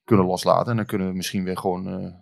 [0.04, 0.70] kunnen loslaten.
[0.70, 2.14] En dan kunnen we misschien weer gewoon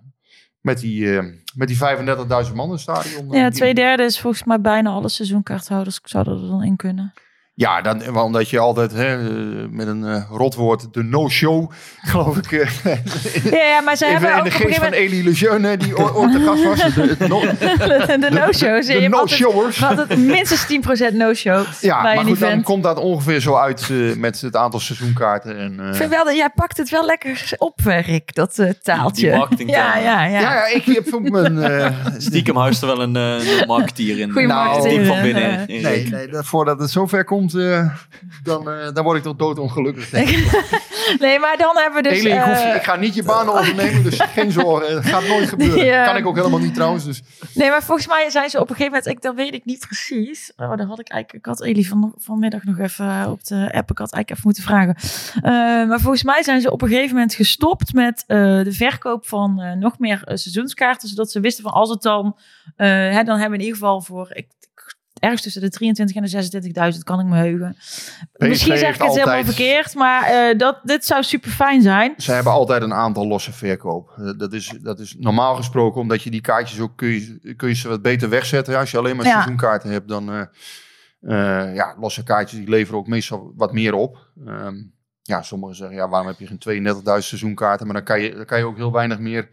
[0.62, 3.32] met die, eh, met die 35.000 man in het stadion.
[3.32, 7.12] eh, ja, twee derde is volgens mij bijna alle seizoenkaarthouders zouden er dan in kunnen.
[7.54, 11.70] Ja, dan, omdat je altijd hè, eh, met een eh, rotwoord, de no-show,
[12.02, 12.52] geloof ik.
[12.52, 12.68] eh,
[13.44, 16.40] Ja, ja maar ze hebben in ook de geest van Elie Lejeune, die ooit de
[16.40, 16.94] gast was.
[16.94, 17.60] De, het no- moment...
[18.22, 18.86] De no-shows.
[18.86, 19.78] de Je hebt altijd- no-showers.
[19.78, 20.66] we hadden minstens
[21.10, 24.80] 10% no-show Ja, bij maar goed, dan komt dat ongeveer zo uit met het aantal
[24.80, 25.58] seizoenkaarten.
[25.58, 29.26] En, eh, Ik vind wel dat jij pakt het wel lekker op, Rick, dat taaltje.
[29.26, 30.24] Ja, ja, ja.
[30.24, 30.40] ja.
[30.40, 31.94] ja, ik heb ook mijn...
[32.18, 34.30] Stiekem huist er wel een, marketeer in.
[34.30, 35.66] Goeie Nou, marketeer, Diep van binnen.
[35.68, 37.96] in nee, nee, dat- voordat het zover komt, eh,
[38.42, 40.10] dan, eh, dan word ik toch doodongelukkig.
[40.10, 40.50] denk ik.
[41.18, 42.18] Nee, maar dan hebben we dus...
[42.18, 44.94] Elie, ik, hoef je- eh, ik ga niet je baan overnemen, dus geen zorgen.
[44.94, 46.04] Dat gaat nooit gebeuren.
[46.04, 47.04] Kan ik ook helemaal niet trouwens.
[47.04, 47.22] Dus.
[47.54, 49.78] Nee, maar volgens mij zijn ze op een gegeven moment, ik, dat weet ik niet
[49.86, 50.52] precies.
[50.56, 53.90] Oh, daar had ik eigenlijk, ik had Elie van, vanmiddag nog even op de app,
[53.90, 54.96] ik had eigenlijk even moeten vragen.
[55.88, 59.98] Maar volgens mij zijn ze op een gegeven moment gestopt met de verkoop van nog
[59.98, 61.08] meer seizoenskaarten.
[61.08, 62.36] Zodat ze wisten van als het dan,
[62.76, 64.48] hè, dan hebben we in ieder geval voor, ik-
[65.22, 67.76] ergens tussen de 23 en de 26.000 kan ik me heugen.
[68.36, 72.14] Misschien zeg ik het helemaal verkeerd, maar eh, dat, dit zou super fijn zijn.
[72.16, 74.12] Ze hebben altijd een aantal losse verkoop.
[74.16, 77.68] Eh, Dat is, dat is normaal gesproken, omdat je die kaartjes ook kun je, kun
[77.68, 78.78] je ze wat beter wegzetten.
[78.78, 79.32] Als je alleen maar Ja.
[79.32, 80.30] seizoenkaarten hebt, dan
[81.20, 84.28] eh, ja, losse kaartjes die leveren ook meestal wat meer op.
[84.46, 84.74] Ehm,
[85.22, 87.86] ja, sommigen zeggen, ja, waarom heb je geen 32.000 seizoenkaarten?
[87.86, 89.48] Maar dan kan je, dan kan je ook heel weinig meer,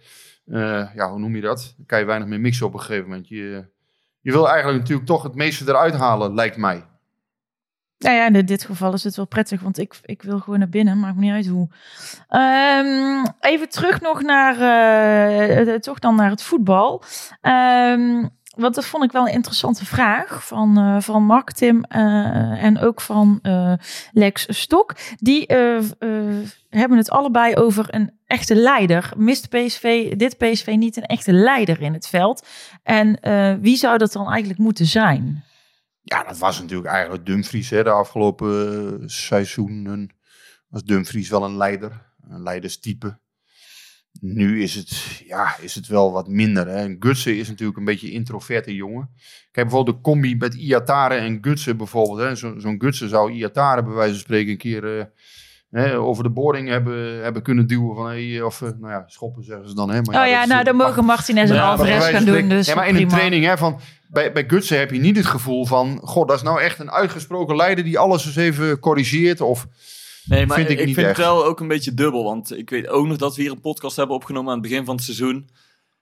[0.96, 1.74] ja, hoe noem je dat?
[1.78, 3.28] Dan kan je weinig meer mixen op een gegeven moment.
[3.28, 3.66] Je,
[4.22, 6.84] je wil eigenlijk natuurlijk toch het meeste eruit halen, lijkt mij.
[7.98, 10.70] Nou ja, in dit geval is het wel prettig, want ik, ik wil gewoon naar
[10.70, 11.68] binnen, maakt me niet uit hoe.
[12.28, 14.56] Ehm, even terug nog naar,
[15.68, 17.04] eh, toch dan naar het voetbal.
[17.42, 18.28] Ehm,
[18.60, 22.80] want dat vond ik wel een interessante vraag van, eh, van Mark, Tim eh, en
[22.80, 23.74] ook van eh,
[24.12, 24.96] Lex Stok.
[25.18, 25.46] Die
[26.70, 29.12] hebben het allebei over een echte leider.
[29.18, 32.48] Mist PSV, dit PSV niet een echte leider in het veld?
[32.84, 33.20] En
[33.62, 35.44] wie zou dat dan eigenlijk moeten zijn?
[36.02, 37.70] Ja, dat was natuurlijk eigenlijk Dumfries.
[37.70, 40.10] Hè, de afgelopen seizoenen
[40.68, 42.08] was Dumfries wel een leider.
[42.30, 43.20] Een leiderstype.
[44.22, 46.68] Nu is het, ja, is het wel wat minder.
[46.68, 46.76] Hè.
[46.76, 49.10] En Gutsen is natuurlijk een beetje een introverte jongen.
[49.52, 52.20] Kijk bijvoorbeeld de combi met Iatare en Gutsen bijvoorbeeld.
[52.20, 52.36] hè.
[52.36, 55.06] Zo- Zo'n Gutsen zou Iatare bij wijze van spreken een keer eh,
[55.70, 57.96] hè, over de boarding hebben, hebben kunnen duwen.
[57.96, 59.90] Van, hey, of, eh, nou ja, schoppen zeggen ze dan.
[59.92, 60.02] Hè.
[60.02, 62.50] Maar oh ja, nou eh, dan mogen Martinez en ja, bij Alvarez gaan doen.
[62.50, 63.12] Dus ja, maar in prima.
[63.12, 66.00] een training, hè, van, bij, bij Gutsen heb je niet het gevoel van...
[66.04, 69.42] God, dat is nou echt een uitgesproken leider die alles eens even corrigeert.
[69.42, 69.68] Of,
[70.30, 71.18] Nee, maar Vind ik, ik niet vind echt.
[71.18, 72.24] het wel ook een beetje dubbel.
[72.24, 74.86] Want ik weet ook nog dat we hier een podcast hebben opgenomen aan het begin
[74.86, 75.50] van het seizoen.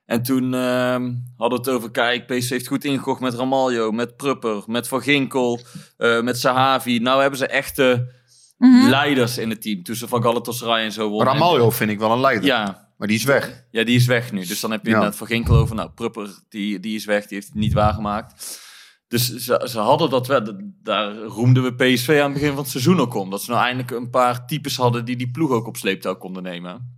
[0.04, 4.16] En toen ehm, hadden we het over, kijk, PSV heeft goed ingekocht met Ramaljo, met
[4.16, 5.60] Prupper, met Van Ginkel,
[5.96, 6.98] eh, met Sahavi.
[6.98, 8.16] Nou hebben ze echte
[8.58, 8.88] Mhm.
[8.88, 9.82] leiders in het team.
[9.82, 11.08] Tussen Van Galatasaray en zo.
[11.08, 11.32] wonnen.
[11.32, 12.44] Ramaljo vind ik wel een leider.
[12.44, 13.64] Ja, Maar die is weg.
[13.70, 14.44] ja, die is weg nu.
[14.44, 14.94] Dus dan heb je Ja.
[14.94, 15.74] inderdaad Van Ginkel over.
[15.74, 17.26] Nou, Prupper, die, die is weg.
[17.26, 18.60] Die heeft het niet waargemaakt.
[19.08, 20.42] Dus ze, ze hadden dat wel.
[20.82, 23.30] Daar roemden we PSV aan het begin van het seizoen ook om.
[23.30, 26.42] Dat ze nou eindelijk een paar types hadden die die ploeg ook op sleeptouw konden
[26.42, 26.96] nemen.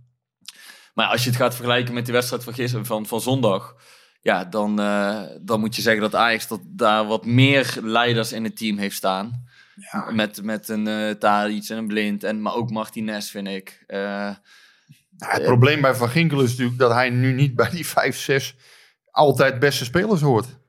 [0.93, 3.75] Maar als je het gaat vergelijken met de wedstrijd van, gisteren, van, van zondag.
[4.21, 8.43] Ja, dan, eh, dan moet je zeggen dat Ajax dat daar wat meer leiders in
[8.43, 9.49] het team heeft staan.
[10.11, 12.23] Met, met een uh, Tadic en een Blind.
[12.23, 13.83] En, maar ook Martinez, vind ik.
[13.87, 13.99] Eh,
[15.17, 18.17] Ja, het probleem bij Van Ginkel is natuurlijk dat hij nu niet bij die 5,
[18.17, 18.55] 6
[19.11, 20.59] altijd beste spelers hoort.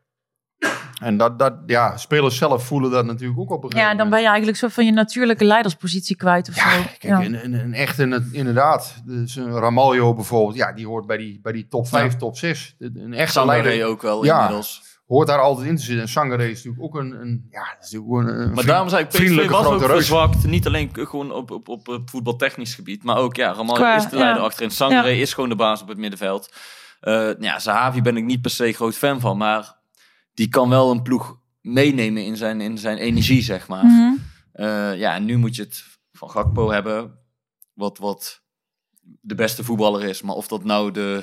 [1.01, 4.11] En dat, dat, ja, spelers zelf voelen dat natuurlijk ook op een gegeven Ja, dan
[4.11, 6.83] ben je eigenlijk zo van je natuurlijke leiderspositie kwijt of Ja, zo.
[6.83, 7.23] kijk, Ja.
[7.25, 9.03] Een, een, een echte, een- inderdaad.
[9.05, 12.19] Dus een Ramaljo bijvoorbeeld, ja, die hoort bij die, bij die top 5, Ja.
[12.19, 12.75] top 6.
[12.79, 14.37] Een echte Sangaré leider ook wel Ja.
[14.41, 14.83] inmiddels.
[15.07, 16.03] hoort daar altijd in te zitten.
[16.03, 18.65] En Sangaré is natuurlijk ook een, een ja, dat is natuurlijk ook een, een Maar
[18.67, 20.45] daarom zei ik, PSV was ook verzwakt.
[20.47, 23.05] Niet alleen gewoon op, op, op het voetbaltechnisch gebied.
[23.05, 24.47] Maar ook, ja, Ramaljo is de leider ja.
[24.47, 24.71] achterin.
[24.71, 25.21] Sangaré Ja.
[25.23, 26.55] is gewoon de baas op het middenveld.
[27.01, 29.37] Eh ja, Zahavi ben ik niet per se groot fan van.
[29.37, 29.81] Maar
[30.35, 33.85] die kan wel een ploeg meenemen in zijn, in zijn energie, zeg maar.
[33.85, 34.12] Mhm.
[34.53, 37.18] Eh, ja, en nu moet je het van Gakpo hebben.
[37.72, 38.43] Wat, wat
[39.20, 40.22] de beste voetballer is.
[40.22, 41.22] Maar of dat nou de,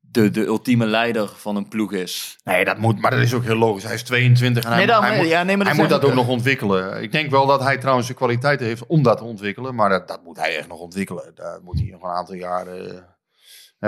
[0.00, 2.38] de, de ultieme leider van een ploeg is.
[2.44, 3.84] Nee, dat moet, maar dat is ook heel logisch.
[3.84, 6.00] Hij is 22 en hij, Nee, dan- hij, moet, ja, nee, maar hij dat moet
[6.00, 7.02] dat ook nog ontwikkelen.
[7.02, 9.74] Ik denk wel dat hij trouwens de kwaliteiten heeft om dat te ontwikkelen.
[9.74, 11.32] Maar dat, dat moet hij echt nog ontwikkelen.
[11.34, 13.06] Daar moet hij nog een aantal jaren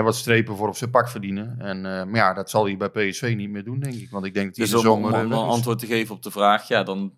[0.03, 1.55] wat strepen voor op zijn pak verdienen.
[1.59, 4.11] En, eh, maar ja, dat zal hij bij PSV niet meer doen, denk ik.
[4.11, 5.11] Want ik denk dat hij Dus de zomer...
[5.11, 5.53] om, eh, een is.
[5.53, 7.13] antwoord te geven op de vraag, ja, dan,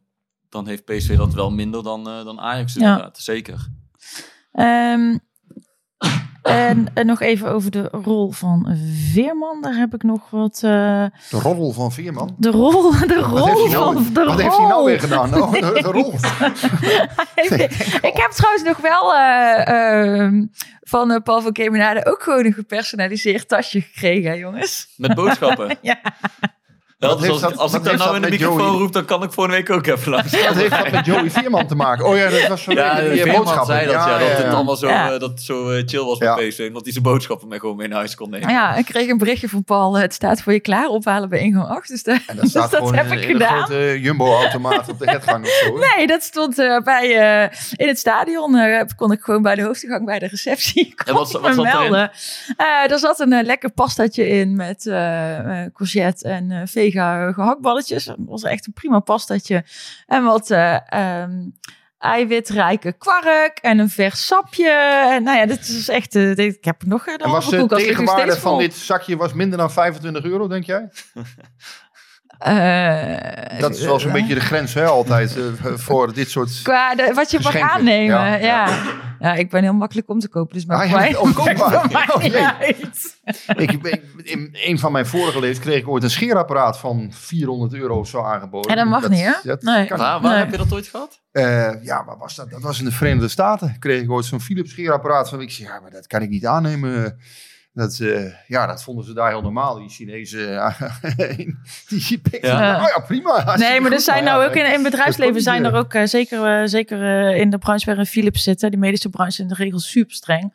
[0.49, 2.81] dan heeft PSV dat wel minder dan, eh, dan Ajax Ja.
[2.81, 3.19] inderdaad.
[3.19, 3.67] Zeker.
[4.53, 5.17] Ehm,
[6.43, 8.77] en, en nog even over de rol van
[9.13, 9.63] Veerman.
[9.63, 10.55] Daar heb ik nog wat.
[10.55, 12.35] eh, De roddel van Veerman.
[12.39, 14.37] de rol, de Wat rol hij nou, van de wat rol.
[14.37, 15.35] heeft hij nou weer gedaan?
[15.35, 16.13] Oh, de, de rol.
[18.11, 20.47] ik heb trouwens nog wel eh, ehm,
[20.89, 24.89] van eh, Paul van Kemenade ook gewoon een gepersonaliseerd tasje gekregen, hè, jongens.
[24.97, 25.79] Met boodschappen.
[25.83, 26.01] Ja.
[26.99, 28.79] Als, dat- als wat ik dan nou in dat de met microfoon Joey?
[28.79, 30.31] roep, dan kan ik volgende week ook even langs.
[30.47, 32.07] Dat heeft wat met Joey Veerman te maken.
[32.07, 33.67] Oh ja, dat was van Ja, die, de boodschappen.
[33.67, 35.05] zei dat, ja, dat het allemaal zo, Ja.
[35.13, 36.35] eh, dat het zo eh, chill was Ja.
[36.35, 36.65] bij PSV.
[36.69, 38.49] Omdat hij zijn boodschappen mee gewoon mee naar huis kon nemen.
[38.49, 39.99] Ja, ik kreeg een berichtje van Paul.
[39.99, 41.89] Het staat voor je klaar ophalen bij ingang 8.
[41.89, 43.65] Dus, daar- En dat staat dus dat gewoon heb ik een gedaan.
[43.65, 45.79] grote Jumbo-automaat op de headgang of zo.
[45.97, 48.57] Nee, dat stond eh, bij, eh, in het stadion.
[48.57, 51.55] eh, kon ik gewoon bij de hoofdgang bij de receptie kon En wat- wat me
[51.55, 51.79] zat erin?
[51.79, 52.11] melden.
[52.57, 56.61] Eh, er zat een eh, lekker pastaatje in met eh, eh, courgette en eh,
[56.91, 58.05] vega gehaktballetjes.
[58.05, 59.65] Dat was echt een prima pastaatje.
[60.07, 61.33] En wat eh, ehm,
[61.99, 64.71] eiwitrijke kwark en een vers sapje.
[65.11, 66.15] En nou ja, dit is echt...
[66.15, 69.17] eh, dit- ik heb nog de En was de nog tegenwaarde steeds van dit zakje
[69.17, 70.89] was minder dan 25 euro, denk jij?
[72.39, 75.43] Eh, Dat is wel zo'n beetje de grens, hè, altijd, eh,
[75.75, 76.61] voor dit soort...
[76.63, 78.05] Qua de, wat je mag aannemen.
[78.17, 78.83] Ja, Ja, ja.
[79.21, 79.35] ja.
[79.35, 80.55] ik ben heel makkelijk om te kopen.
[80.55, 81.11] Dus maakt Ah, ja, mij,
[81.93, 82.25] mij Oh.
[83.63, 87.75] Ik, ik- in een van mijn vorige levens kreeg ik ooit een scheerapparaat van 400
[87.75, 88.71] euro of zo aangeboden.
[88.71, 89.33] Ja, dat mag niet, hè?
[89.43, 89.87] dat Nee.
[89.87, 90.39] kan Waar, waar Nee.
[90.41, 91.21] heb je dat ooit gehad?
[91.33, 92.51] Eh, ja, waar was dat?
[92.51, 93.77] Dat was in de Verenigde Staten.
[93.79, 95.41] Kreeg ik ooit zo'n Philips scheerapparaat van.
[95.41, 97.19] Ik zei, ja, maar dat kan ik niet aannemen.
[97.77, 99.75] Dat, eh, ja, dat vonden ze daar heel normaal.
[99.79, 100.81] Die Chinezen, eh,
[101.89, 102.51] die pikten.
[102.51, 102.63] Ja.
[102.63, 102.77] Ja.
[102.83, 103.57] Oh ja, prima.
[103.57, 106.69] Nee, maar er zijn nou ja, ook in, in bedrijfsleven zijn er ook eh, zeker,
[106.69, 108.61] zeker in de branche waarin Philips zit.
[108.61, 110.53] hè, Die medische branche is in de regel super streng.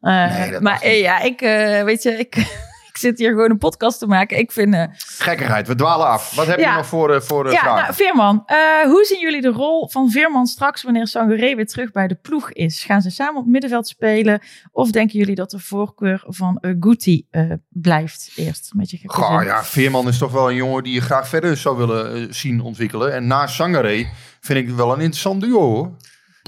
[0.00, 2.34] Eh, Nee, maar eh, ja, ik eh, weet je, ik,
[2.94, 4.38] ik zit hier gewoon een podcast te maken.
[4.38, 6.34] Ik vind eh, Gekkigheid, we dwalen af.
[6.34, 6.76] Wat heb je Ja.
[6.76, 7.82] nog voor, eh, voor eh, Ja, vragen?
[7.82, 8.42] nou, Veerman.
[8.46, 12.14] eh, hoe zien jullie de rol van Veerman straks wanneer Sangaré weer terug bij de
[12.14, 12.84] ploeg is?
[12.84, 14.40] Gaan ze samen op het middenveld spelen?
[14.72, 18.70] Of denken jullie dat de voorkeur van uh, Guti eh, blijft eerst?
[18.74, 21.76] Met je Goh, ja, Veerman is toch wel een jongen die je graag verder zou
[21.76, 23.12] willen zien ontwikkelen.
[23.14, 24.06] En na Sangaré
[24.40, 25.90] vind ik het wel een interessant duo hoor.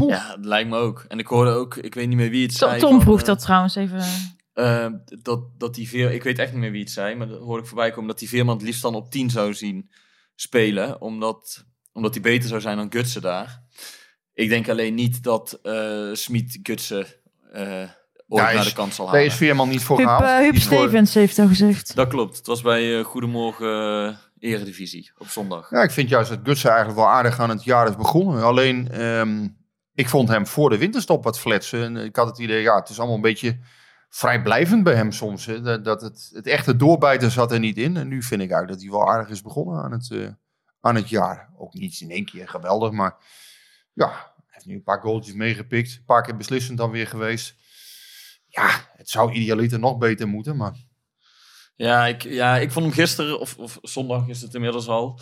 [0.09, 1.05] Ja, dat lijkt me ook.
[1.09, 2.81] En ik hoorde ook, ik weet niet meer wie het Tom, zei.
[2.81, 4.03] Tom vroeg dat trouwens even.
[4.57, 4.87] Eh,
[5.23, 7.63] dat, dat die Veer, ik weet echt niet meer wie het zei, maar dat hoorde
[7.63, 9.91] ik voorbij komen dat die Veerman het liefst dan op 10 zou zien
[10.35, 13.63] spelen, omdat, omdat hij beter zou zijn dan Gutsen daar.
[14.35, 17.07] Ik denk alleen niet dat eh Smit Gutsen
[17.53, 17.89] eh
[18.29, 19.31] ooit Daar naar de kant zal Daar halen.
[19.31, 20.25] is Veerman niet voor Huub, gehaald.
[20.25, 21.95] eh, Huub Die voor- Stevens heeft al gezegd.
[21.97, 22.37] Dat klopt.
[22.37, 25.71] Het was bij eh, Goedemorgen Eredivisie op zondag.
[25.71, 28.43] Ja, ik vind juist dat Gutsen eigenlijk wel aardig aan het jaar is begonnen.
[28.43, 29.49] Alleen, ehm,
[29.95, 31.83] ik vond hem voor de winterstop wat fletsen.
[31.83, 33.59] En ik had het idee, ja, het is allemaal een beetje
[34.09, 35.47] vrijblijvend bij hem soms.
[35.47, 35.61] Hè.
[35.61, 37.97] Dat, dat het, het echte doorbijten zat er niet in.
[37.97, 40.29] En nu vind ik eigenlijk dat hij wel aardig is begonnen aan het, eh,
[40.81, 41.51] aan het jaar.
[41.57, 43.17] Ook niet in één keer geweldig, maar
[43.93, 45.97] ja, hij heeft nu een paar goaltjes meegepikt.
[45.97, 47.55] Een paar keer beslissend dan weer geweest.
[48.47, 50.85] Ja, het zou idealiter nog beter moeten, maar...
[51.75, 55.21] Ja, ik, ja, ik vond hem gisteren, of, of zondag is het inmiddels al,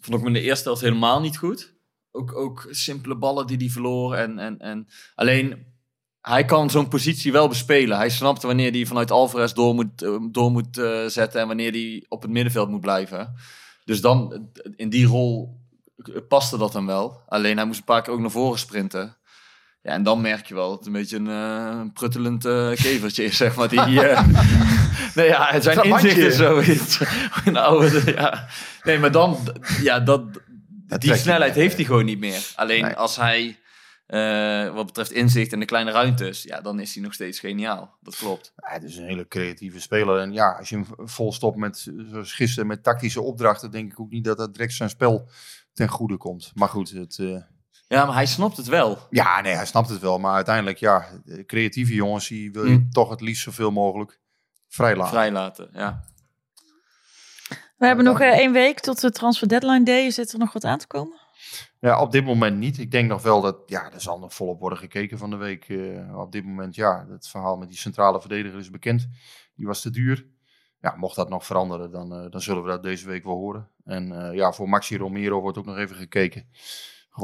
[0.00, 1.74] vond ik hem in de eerste helft helemaal niet goed.
[2.10, 4.14] Ook, ook simpele ballen die hij verloor.
[4.14, 5.67] En, en, en alleen,
[6.28, 7.96] hij kan zo'n positie wel bespelen.
[7.96, 11.70] Hij snapt wanneer hij vanuit Alvarez door moet, eh, door moet eh, zetten en wanneer
[11.72, 13.34] hij op het middenveld moet blijven.
[13.84, 15.56] Dus dan, in die rol
[16.28, 17.22] paste dat dan wel.
[17.28, 19.16] Alleen hij moest een paar keer ook naar voren sprinten.
[19.82, 23.24] Ja, en dan merk je wel dat het een beetje een, eh, pruttelend eh, kevertje
[23.24, 23.68] is, zeg maar.
[23.68, 24.26] Die, eh,
[25.14, 26.08] nee, ja, het zijn Trabantje.
[26.08, 27.00] inzicht is zoiets.
[27.52, 28.48] Oude, ja.
[28.82, 29.38] Nee, maar dan,
[29.82, 30.22] ja, dat,
[30.88, 32.52] Dat die snelheid heeft hij gewoon niet meer.
[32.56, 32.94] Alleen Nee.
[32.94, 33.58] als hij,
[34.08, 37.96] eh, wat betreft inzicht en de kleine ruimtes, ja, dan is hij nog steeds geniaal.
[38.00, 38.52] Dat klopt.
[38.56, 40.18] Ja, het is een hele creatieve speler.
[40.20, 44.00] En ja, als je hem vol stopt met, zoals gisteren, met tactische opdrachten, denk ik
[44.00, 45.28] ook niet dat dat direct zijn spel
[45.72, 46.50] ten goede komt.
[46.54, 47.42] Maar goed, het, eh,
[47.88, 48.98] Ja, maar hij snapt het wel.
[49.10, 50.18] ja, nee, hij snapt het wel.
[50.18, 52.88] Maar uiteindelijk, ja, de creatieve jongens, die wil je Hm.
[52.90, 54.20] toch het liefst zoveel mogelijk
[54.68, 55.12] vrijlaten.
[55.12, 56.04] Vrijlaten, ja.
[57.76, 60.10] We hebben nog eh, één week tot de transfer deadline day.
[60.10, 61.16] Zit er nog wat aan te komen?
[61.80, 62.78] Ja, op dit moment niet.
[62.78, 65.68] Ik denk nog wel dat, ja, er zal nog volop worden gekeken van de week.
[65.68, 69.08] Eh, op dit moment, ja, het verhaal met die centrale verdediger is bekend.
[69.54, 70.26] Die was te duur.
[70.80, 73.68] Ja, mocht dat nog veranderen, dan, eh, dan zullen we dat deze week wel horen.
[73.84, 76.48] En eh, ja, voor Maxi Romero wordt ook nog even gekeken.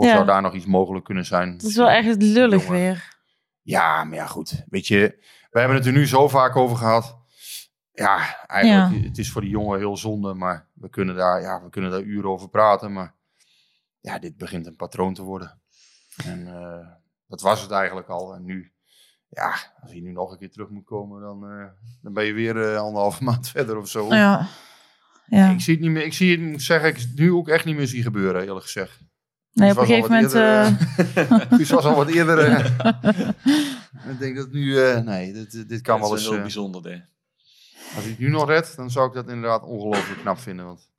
[0.01, 0.13] Ja.
[0.13, 1.53] zou daar nog iets mogelijk kunnen zijn?
[1.53, 2.81] Het is wel echt lullig Jongen.
[2.81, 3.17] weer.
[3.63, 4.65] Ja, maar ja, goed.
[4.69, 5.17] Weet je,
[5.51, 7.19] we hebben het er nu zo vaak over gehad.
[7.93, 11.71] Ja, eigenlijk, het is voor die jongen heel zonde, maar we kunnen daar, ja, we
[11.71, 12.93] kunnen daar uren over praten.
[12.93, 13.15] Maar
[14.05, 15.61] ja, dit begint een patroon te worden.
[16.25, 16.89] En eh,
[17.27, 18.35] dat was het eigenlijk al.
[18.35, 18.73] En nu,
[19.29, 19.51] ja,
[19.83, 21.67] als hij nu nog een keer terug moet komen, dan, eh,
[22.03, 24.15] dan ben je weer eh, anderhalve maand verder of zo.
[24.15, 24.49] Ja.
[25.27, 25.51] ja.
[25.51, 27.77] Ik zie het niet meer, ik zie het, moet zeggen, ik nu ook echt niet
[27.77, 29.01] meer zien gebeuren, eerlijk gezegd.
[29.55, 30.93] Nee, Het op een was gegeven al moment...
[30.97, 32.49] wat eh, eerder, Dus was al wat eerder.
[34.13, 36.29] ik denk dat nu, eh, nee, dit, dit kan dat wel is eens.
[36.29, 37.03] heel eh, bijzonder, dit.
[37.95, 40.65] als hij het nu nog redt, dan zou ik dat inderdaad ongelooflijk knap vinden.
[40.67, 40.91] Want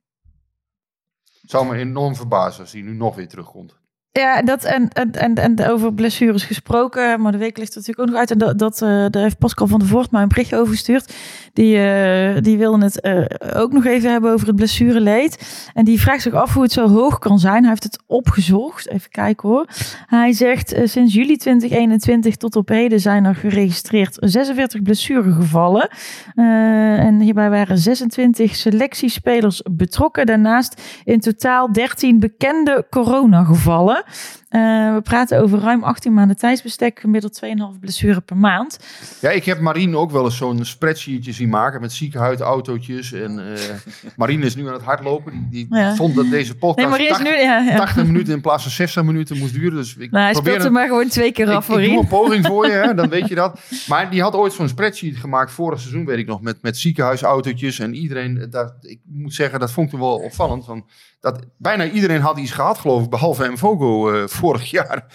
[1.50, 3.76] zou me enorm verbazen als hij nu nog weer terugkomt.
[4.16, 8.08] Ja, dat en, en, en, en over blessures gesproken, maar de week ligt er natuurlijk
[8.08, 8.30] ook nog uit.
[8.30, 11.14] En dat, eh, daar heeft Pascal van der Voort mij een berichtje over gestuurd.
[11.52, 15.68] Die, eh, die wilde het eh, ook nog even hebben over het blessureleed.
[15.74, 17.60] En die vraagt zich af hoe het zo hoog kan zijn.
[17.60, 18.88] Hij heeft het opgezocht.
[18.88, 19.66] Even kijken hoor.
[20.06, 25.88] Hij zegt, sinds juli 2021 tot op heden zijn er geregistreerd 46 blessuregevallen.
[26.34, 30.26] En hierbij waren 26 selectiespelers betrokken.
[30.26, 34.04] Daarnaast in totaal 13 bekende coronagevallen.
[34.48, 37.40] Eh, we praten over ruim 18 maanden tijdsbestek, gemiddeld
[37.74, 38.78] 2,5 blessure per maand.
[39.20, 43.12] Ja, ik heb Marine ook wel eens zo'n spreadsheetje zien maken met ziekenhuisautootjes.
[43.12, 43.60] En eh
[44.16, 45.32] Marine is nu aan het hardlopen.
[45.50, 45.94] Die, die Ja.
[45.94, 47.42] vond dat deze podcast Nee, maar er is 80, nu...
[47.42, 47.76] Ja, ja.
[47.76, 49.76] 80 minuten in plaats van 60 minuten moest duren.
[49.76, 51.98] Dus ik Nou, hij speelt er maar gewoon twee keer ik, af voor ik doe
[51.98, 53.60] een poging voor je, hè, dan weet je dat.
[53.88, 57.78] Maar die had ooit zo'n spreadsheet gemaakt, vorig seizoen weet ik nog, met, met ziekenhuisautootjes.
[57.78, 60.64] En iedereen, dat, ik moet zeggen, dat vond ik wel opvallend.
[60.64, 60.86] Van,
[61.26, 65.06] dat bijna iedereen had iets gehad, geloof ik, behalve Mvogo eh vorig jaar.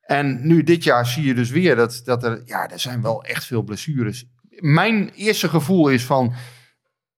[0.00, 3.24] En nu dit jaar zie je dus weer dat, dat er, ja, er zijn wel
[3.24, 4.24] echt veel blessures.
[4.58, 6.32] Mijn eerste gevoel is van,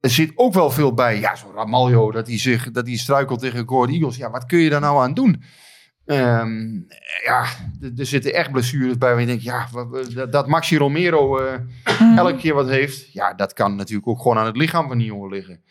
[0.01, 1.21] er zit ook wel veel bij.
[1.21, 4.17] Ja, zo'n Ramaljo, dat hij zich, dat hij struikelt tegen Gordon Eagles.
[4.17, 5.43] Ja, wat kun je daar nou aan doen?
[6.07, 6.81] Ehm,
[7.25, 7.47] ja,
[7.97, 9.69] er zitten echt blessures bij waar je denkt, ja,
[10.31, 11.61] dat, Maxi Romero eh,
[12.17, 13.13] elke keer wat heeft.
[13.13, 15.63] Ja, dat kan natuurlijk ook gewoon aan het lichaam van die jongen liggen.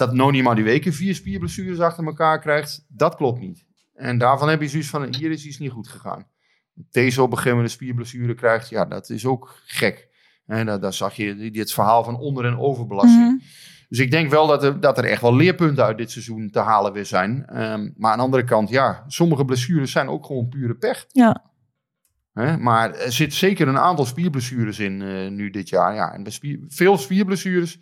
[0.00, 3.64] Dat Noni Madueke vier spierblessures achter elkaar krijgt, dat klopt niet.
[3.94, 6.26] En daarvan heb je zoiets van, hier is iets niet goed gegaan.
[6.74, 10.08] Deze op een gegeven moment een spierblessure krijgt, ja, dat is ook gek.
[10.46, 13.24] En daar, daar zag je dit verhaal van onder- en overbelasting.
[13.24, 13.44] Mhm.
[13.88, 16.58] Dus ik denk wel dat er, dat er echt wel leerpunten uit dit seizoen te
[16.58, 17.46] halen weer zijn.
[17.46, 21.06] Ehm, maar aan de andere kant, ja, sommige blessures zijn ook gewoon pure pech.
[21.12, 21.48] Ja.
[22.58, 25.94] Maar er zit zeker een aantal spierblessures in eh, nu dit jaar.
[25.94, 27.78] Ja, en bij spier, veel spierblessures,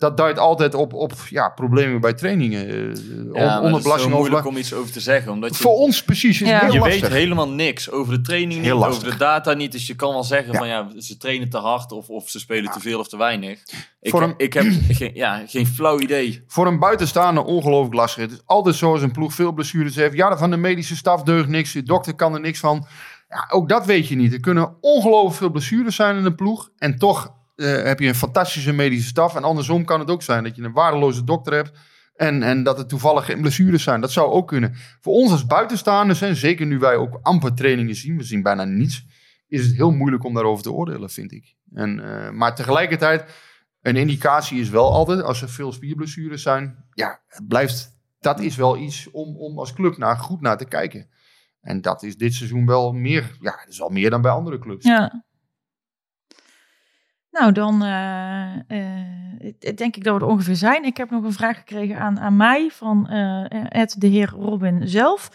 [0.00, 2.68] dat duidt altijd op, op ja, problemen bij trainingen.
[2.68, 5.32] eh, Ja, on- maar het is zo onderbelasting, moeilijk om iets over te zeggen.
[5.32, 6.58] Omdat je, Voor ons precies is Ja.
[6.60, 7.00] heel je lastig.
[7.00, 9.72] weet helemaal niks over de training niet, over de data niet.
[9.72, 10.58] Dus je kan wel zeggen Ja.
[10.58, 13.62] van ja, ze trainen te hard of, of ze spelen te veel of te weinig.
[14.00, 16.44] Ik, een- ik heb geen, ja, geen flauw idee.
[16.46, 18.22] Voor een buitenstaander ongelooflijk lastig.
[18.22, 20.14] Het is altijd zo als een ploeg veel blessures heeft.
[20.14, 21.72] Ja, van de medische staf deugt niks.
[21.72, 22.86] De dokter kan er niks van.
[23.28, 24.32] Ja, ook dat weet je niet.
[24.32, 26.70] Er kunnen ongelooflijk veel blessures zijn in een ploeg.
[26.78, 29.36] En toch eh, heb je een fantastische medische staf.
[29.36, 31.78] En andersom kan het ook zijn dat je een waardeloze dokter hebt.
[32.14, 34.00] En, en dat het toevallig geen blessures zijn.
[34.00, 34.74] Dat zou ook kunnen.
[35.00, 38.16] Voor ons als buitenstaanders, en zeker nu wij ook amper trainingen zien.
[38.16, 39.06] We zien bijna niets.
[39.48, 41.54] Is het heel moeilijk om daarover te oordelen, vind ik.
[41.72, 43.24] En, eh, maar tegelijkertijd
[43.82, 48.56] een indicatie is wel altijd, als er veel spierblessures zijn, ja, het blijft, dat is
[48.56, 51.08] wel iets om, om als club naar, goed naar te kijken.
[51.60, 54.84] En dat is dit seizoen wel meer, ja, is wel meer dan bij andere clubs.
[54.84, 55.24] Ja.
[57.30, 60.84] Nou, dan eh, eh, denk ik dat we er ongeveer zijn.
[60.84, 64.88] Ik heb nog een vraag gekregen aan, aan mij van eh, Ed de heer Robin
[64.88, 65.30] zelf.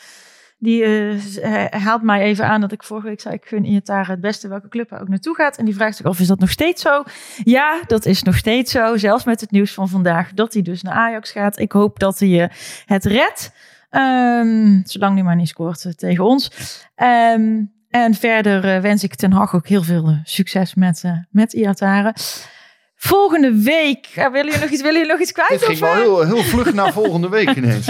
[0.58, 3.36] Die eh, haalt mij even aan dat ik vorige week zei...
[3.36, 5.58] ik gun Iataren het beste welke club hij ook naartoe gaat.
[5.58, 7.04] En die vraagt zich af, is dat nog steeds zo?
[7.44, 8.98] Ja, dat is nog steeds zo.
[8.98, 11.60] Zelfs met het nieuws van vandaag dat hij dus naar Ajax gaat.
[11.60, 12.50] Ik hoop dat hij eh,
[12.86, 13.54] het redt.
[13.90, 16.52] Ehm, zolang hij maar niet scoort eh, tegen ons.
[16.96, 17.64] Ehm,
[18.04, 21.54] en verder eh, wens ik Ten Hag ook heel veel eh, succes met, eh met
[21.54, 22.14] Iataren.
[22.96, 25.50] Volgende week, eh, willen jullie nog iets, willen jullie nog iets kwijt?
[25.50, 27.86] Dit ging wel heel, heel vlug naar volgende week ineens.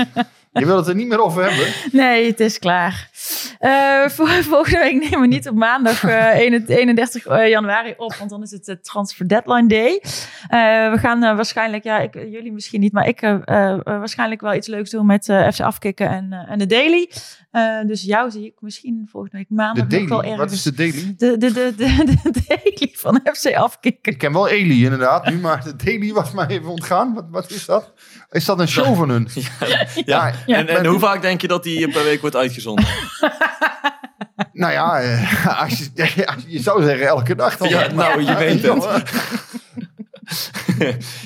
[0.52, 1.68] Je wil het er niet meer over hebben.
[1.92, 3.10] Nee, het is klaar.
[4.08, 6.38] Voor, volgende week nemen we niet op maandag eh,
[6.68, 10.02] 31 januari op, want dan is het de Transfer Deadline Day.
[10.92, 13.20] We gaan waarschijnlijk, ja, ik, jullie misschien niet, maar ik
[13.84, 17.10] waarschijnlijk wel iets leuks doen met FC Afkikken en, en de Daily.
[17.56, 20.40] Eh, dus jou zie ik misschien volgende week maandag De nog wel ergens.
[20.40, 21.14] Wat is de daily?
[21.18, 24.12] De, de, de, de, de daily van FC Afkikken.
[24.12, 27.14] Ik ken wel Eli inderdaad nu, maar de daily was mij even ontgaan.
[27.14, 27.94] Wat, wat is dat?
[28.30, 29.28] Is dat een show van hun?
[30.06, 30.34] Ja.
[30.46, 30.58] Ja.
[30.58, 32.86] En, en hoe vaak denk je dat die per week wordt uitgezonden?
[34.54, 37.70] Nou ja, eh, als je, als je, je zou zeggen elke dag dan.
[37.70, 39.04] Ja, nou, je weet het.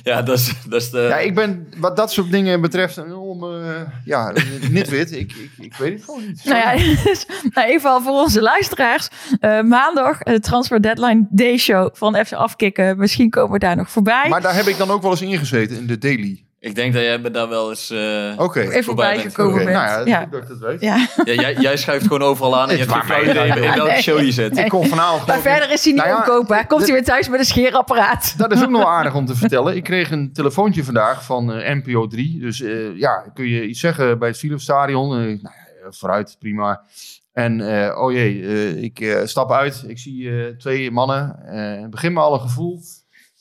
[0.04, 1.00] ja, dat is, dat is de...
[1.00, 2.98] Ja, ik ben wat dat soort dingen betreft
[3.48, 4.34] enorme, ja,
[4.70, 5.12] nitwit.
[5.12, 6.42] Ik, ik, ik weet het gewoon niet.
[6.46, 6.74] Nou ja,
[7.04, 9.08] dus, nou, in ieder geval voor onze luisteraars.
[9.40, 12.98] eh, maandag, de Transfer Deadline Day Show van FC Afkikken.
[12.98, 14.30] Misschien komen we daar nog voorbij.
[14.30, 16.44] Maar daar heb ik dan ook wel eens ingezeten, in de daily.
[16.62, 17.90] Ik denk dat jij daar wel eens...
[17.90, 18.60] eh, Oké.
[18.60, 19.70] Even voorbij bent gekomen bent.
[19.70, 20.20] nou ja, dat is ja.
[20.22, 20.82] goed dat ik dat weet.
[20.82, 21.08] ja.
[21.24, 24.02] Ja, jij, jij schuift gewoon overal aan en je hebt geen flauw idee in welke
[24.02, 24.58] show je zit.
[24.58, 26.68] Ik kom vanavond Maar verder is hij niet Nou ja, omkoopbaar.
[26.68, 28.34] Komt hij weer thuis met een scheerapparaat.
[28.38, 29.76] Dat is ook nog aardig om te vertellen.
[29.76, 32.40] Ik kreeg een telefoontje vandaag van eh, NPO 3.
[32.40, 34.38] Dus eh, ja, kun je iets zeggen bij het?
[35.20, 36.82] Eh nou ja, vooruit, prima.
[37.34, 39.84] En eh, oh jee, eh, ik stap uit.
[39.88, 41.40] Ik zie eh, twee mannen.
[41.46, 42.80] eh begin me al een gevoel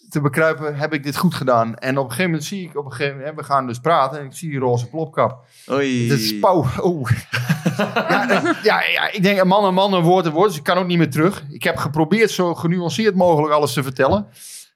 [0.09, 0.77] te bekruipen.
[0.77, 1.77] Heb ik dit goed gedaan?
[1.77, 4.19] En op een gegeven moment zie ik, op een gegeven moment, we gaan dus praten.
[4.19, 5.47] En ik zie die roze plopkap.
[5.71, 6.09] Oei.
[6.09, 6.67] Dat is pauw.
[6.81, 7.09] Oh.
[7.79, 10.49] ja, ja, ja, ik denk een man een man, een woord een woord.
[10.49, 11.45] Dus ik kan ook niet meer terug.
[11.51, 14.27] Ik heb geprobeerd zo genuanceerd mogelijk alles te vertellen.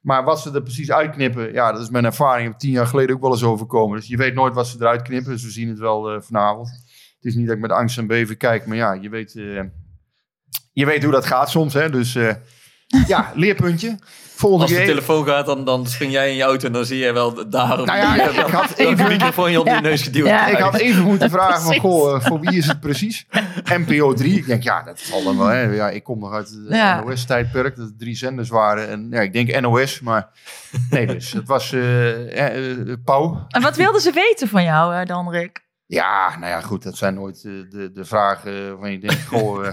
[0.01, 2.45] Maar wat ze er precies uitknippen, ja, dat is mijn ervaring.
[2.45, 3.97] Ik heb tien jaar geleden ook wel eens overkomen.
[3.97, 5.31] Dus je weet nooit wat ze eruit knippen.
[5.31, 6.69] Dus we zien het wel eh, vanavond.
[7.15, 9.63] Het is niet dat ik met angst en beven kijk, maar ja, je weet, eh,
[10.73, 11.73] je weet hoe dat gaat soms.
[11.73, 11.89] Hè?
[11.89, 12.17] Dus
[13.07, 13.97] ja, leerpuntje.
[14.43, 14.87] Volgende Als de keer.
[14.93, 17.79] telefoon gaat, dan, dan spring jij in je auto en dan zie je wel daar
[17.79, 18.13] op Nou ja,
[18.45, 19.75] ik had even- microfoon je op Ja.
[19.75, 20.47] je neus geduwd Ja.
[20.47, 23.27] Ik had even moeten vragen van, goh, eh, voor wie is het precies?
[23.63, 24.35] NPO 3.
[24.37, 25.47] Ik denk, ja, dat zal dan wel.
[25.47, 25.61] Hè.
[25.61, 27.03] Ja, ik kom nog uit het Ja.
[27.03, 28.89] NOS-tijdperk, dat er drie zenders waren.
[28.89, 30.29] En ja, ik denk NOS, maar
[30.89, 31.31] nee dus.
[31.31, 32.11] Het was eh
[32.47, 33.45] eh, eh, Pauw.
[33.49, 35.61] En wat wilden ze weten van jou eh, dan, Rick?
[35.85, 39.67] Ja, nou ja, goed, dat zijn nooit eh, de, de vragen waarvan je denkt, goh...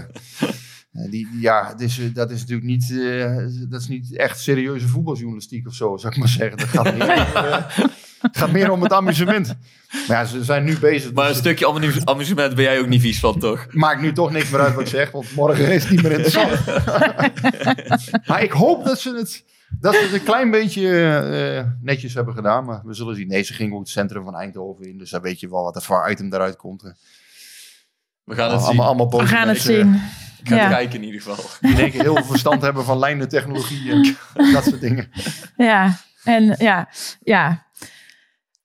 [0.91, 3.35] eh, die, ja, eh, dat is natuurlijk niet, eh,
[3.69, 6.57] dat is niet echt serieuze voetbaljournalistiek of zo, zou ik maar zeggen.
[6.57, 7.85] Dat gaat meer, eh,
[8.21, 9.47] het gaat meer om het amusement.
[10.07, 11.13] Maar ja, ze zijn nu bezig.
[11.13, 13.67] Maar een dus- stukje amu- amusement ben jij ook niet vies van, toch?
[13.69, 16.11] maakt nu toch niks meer uit wat ik zeg, want morgen is het niet meer
[16.11, 16.65] interessant.
[18.27, 19.43] maar ik hoop dat ze het,
[19.79, 20.89] dat ze het een klein beetje
[21.57, 23.27] eh, netjes hebben gedaan, maar we zullen zien.
[23.27, 25.75] Nee, ze gingen ook het centrum van Eindhoven in, dus dan weet je wel wat
[25.75, 26.81] er voor item daaruit komt.
[28.23, 28.67] We gaan het zien.
[28.67, 30.01] allemaal, allemaal We gaan het zien.
[30.43, 30.69] Ik ga het Ja.
[30.69, 31.45] kijken in ieder geval.
[31.61, 34.15] Die in één keer heel veel verstand hebben van lijnen technologie en
[34.53, 35.11] dat soort dingen.
[35.55, 36.89] Ja, en ja,
[37.21, 37.69] ja.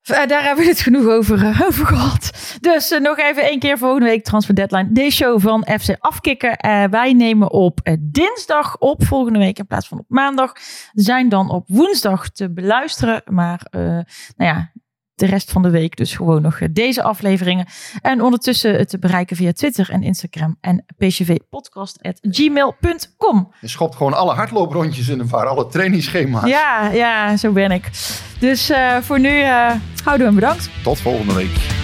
[0.03, 2.31] Eh, Daar hebben we het genoeg over, eh, over gehad.
[2.61, 4.93] Dus eh, nog even één keer volgende week Transfer Deadline.
[4.93, 6.57] Deze show van FC Afkikken.
[6.57, 10.53] Eh, wij nemen op dinsdag op volgende week in plaats van op maandag.
[10.93, 13.23] Zijn dan op woensdag te beluisteren.
[13.25, 14.05] Maar eh, nou
[14.37, 14.73] ja,
[15.17, 17.67] de rest van de week dus gewoon nog eh, deze afleveringen.
[18.03, 23.53] En ondertussen te bereiken via Twitter en Instagram en pcvpodcast.gmail.com.
[23.61, 26.49] Je schopt gewoon alle hardlooprondjes in elkaar, alle trainingsschema's.
[26.49, 27.91] Ja, ja, zo ben ik.
[28.39, 30.71] Dus eh, voor nu eh, houden we hem bedankt.
[30.83, 31.76] Tot volgende week.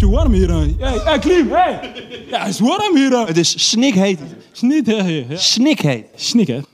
[0.00, 0.50] Beetje warm hier.
[0.78, 1.92] Hey, hey, Klim, hey!
[2.30, 3.26] Ja, het is warm hier.
[3.26, 4.18] Het is snikheet.
[4.52, 4.96] Snit, hè?
[4.96, 5.36] Ja.
[5.36, 6.06] Snikheet.
[6.14, 6.60] Snik, hè?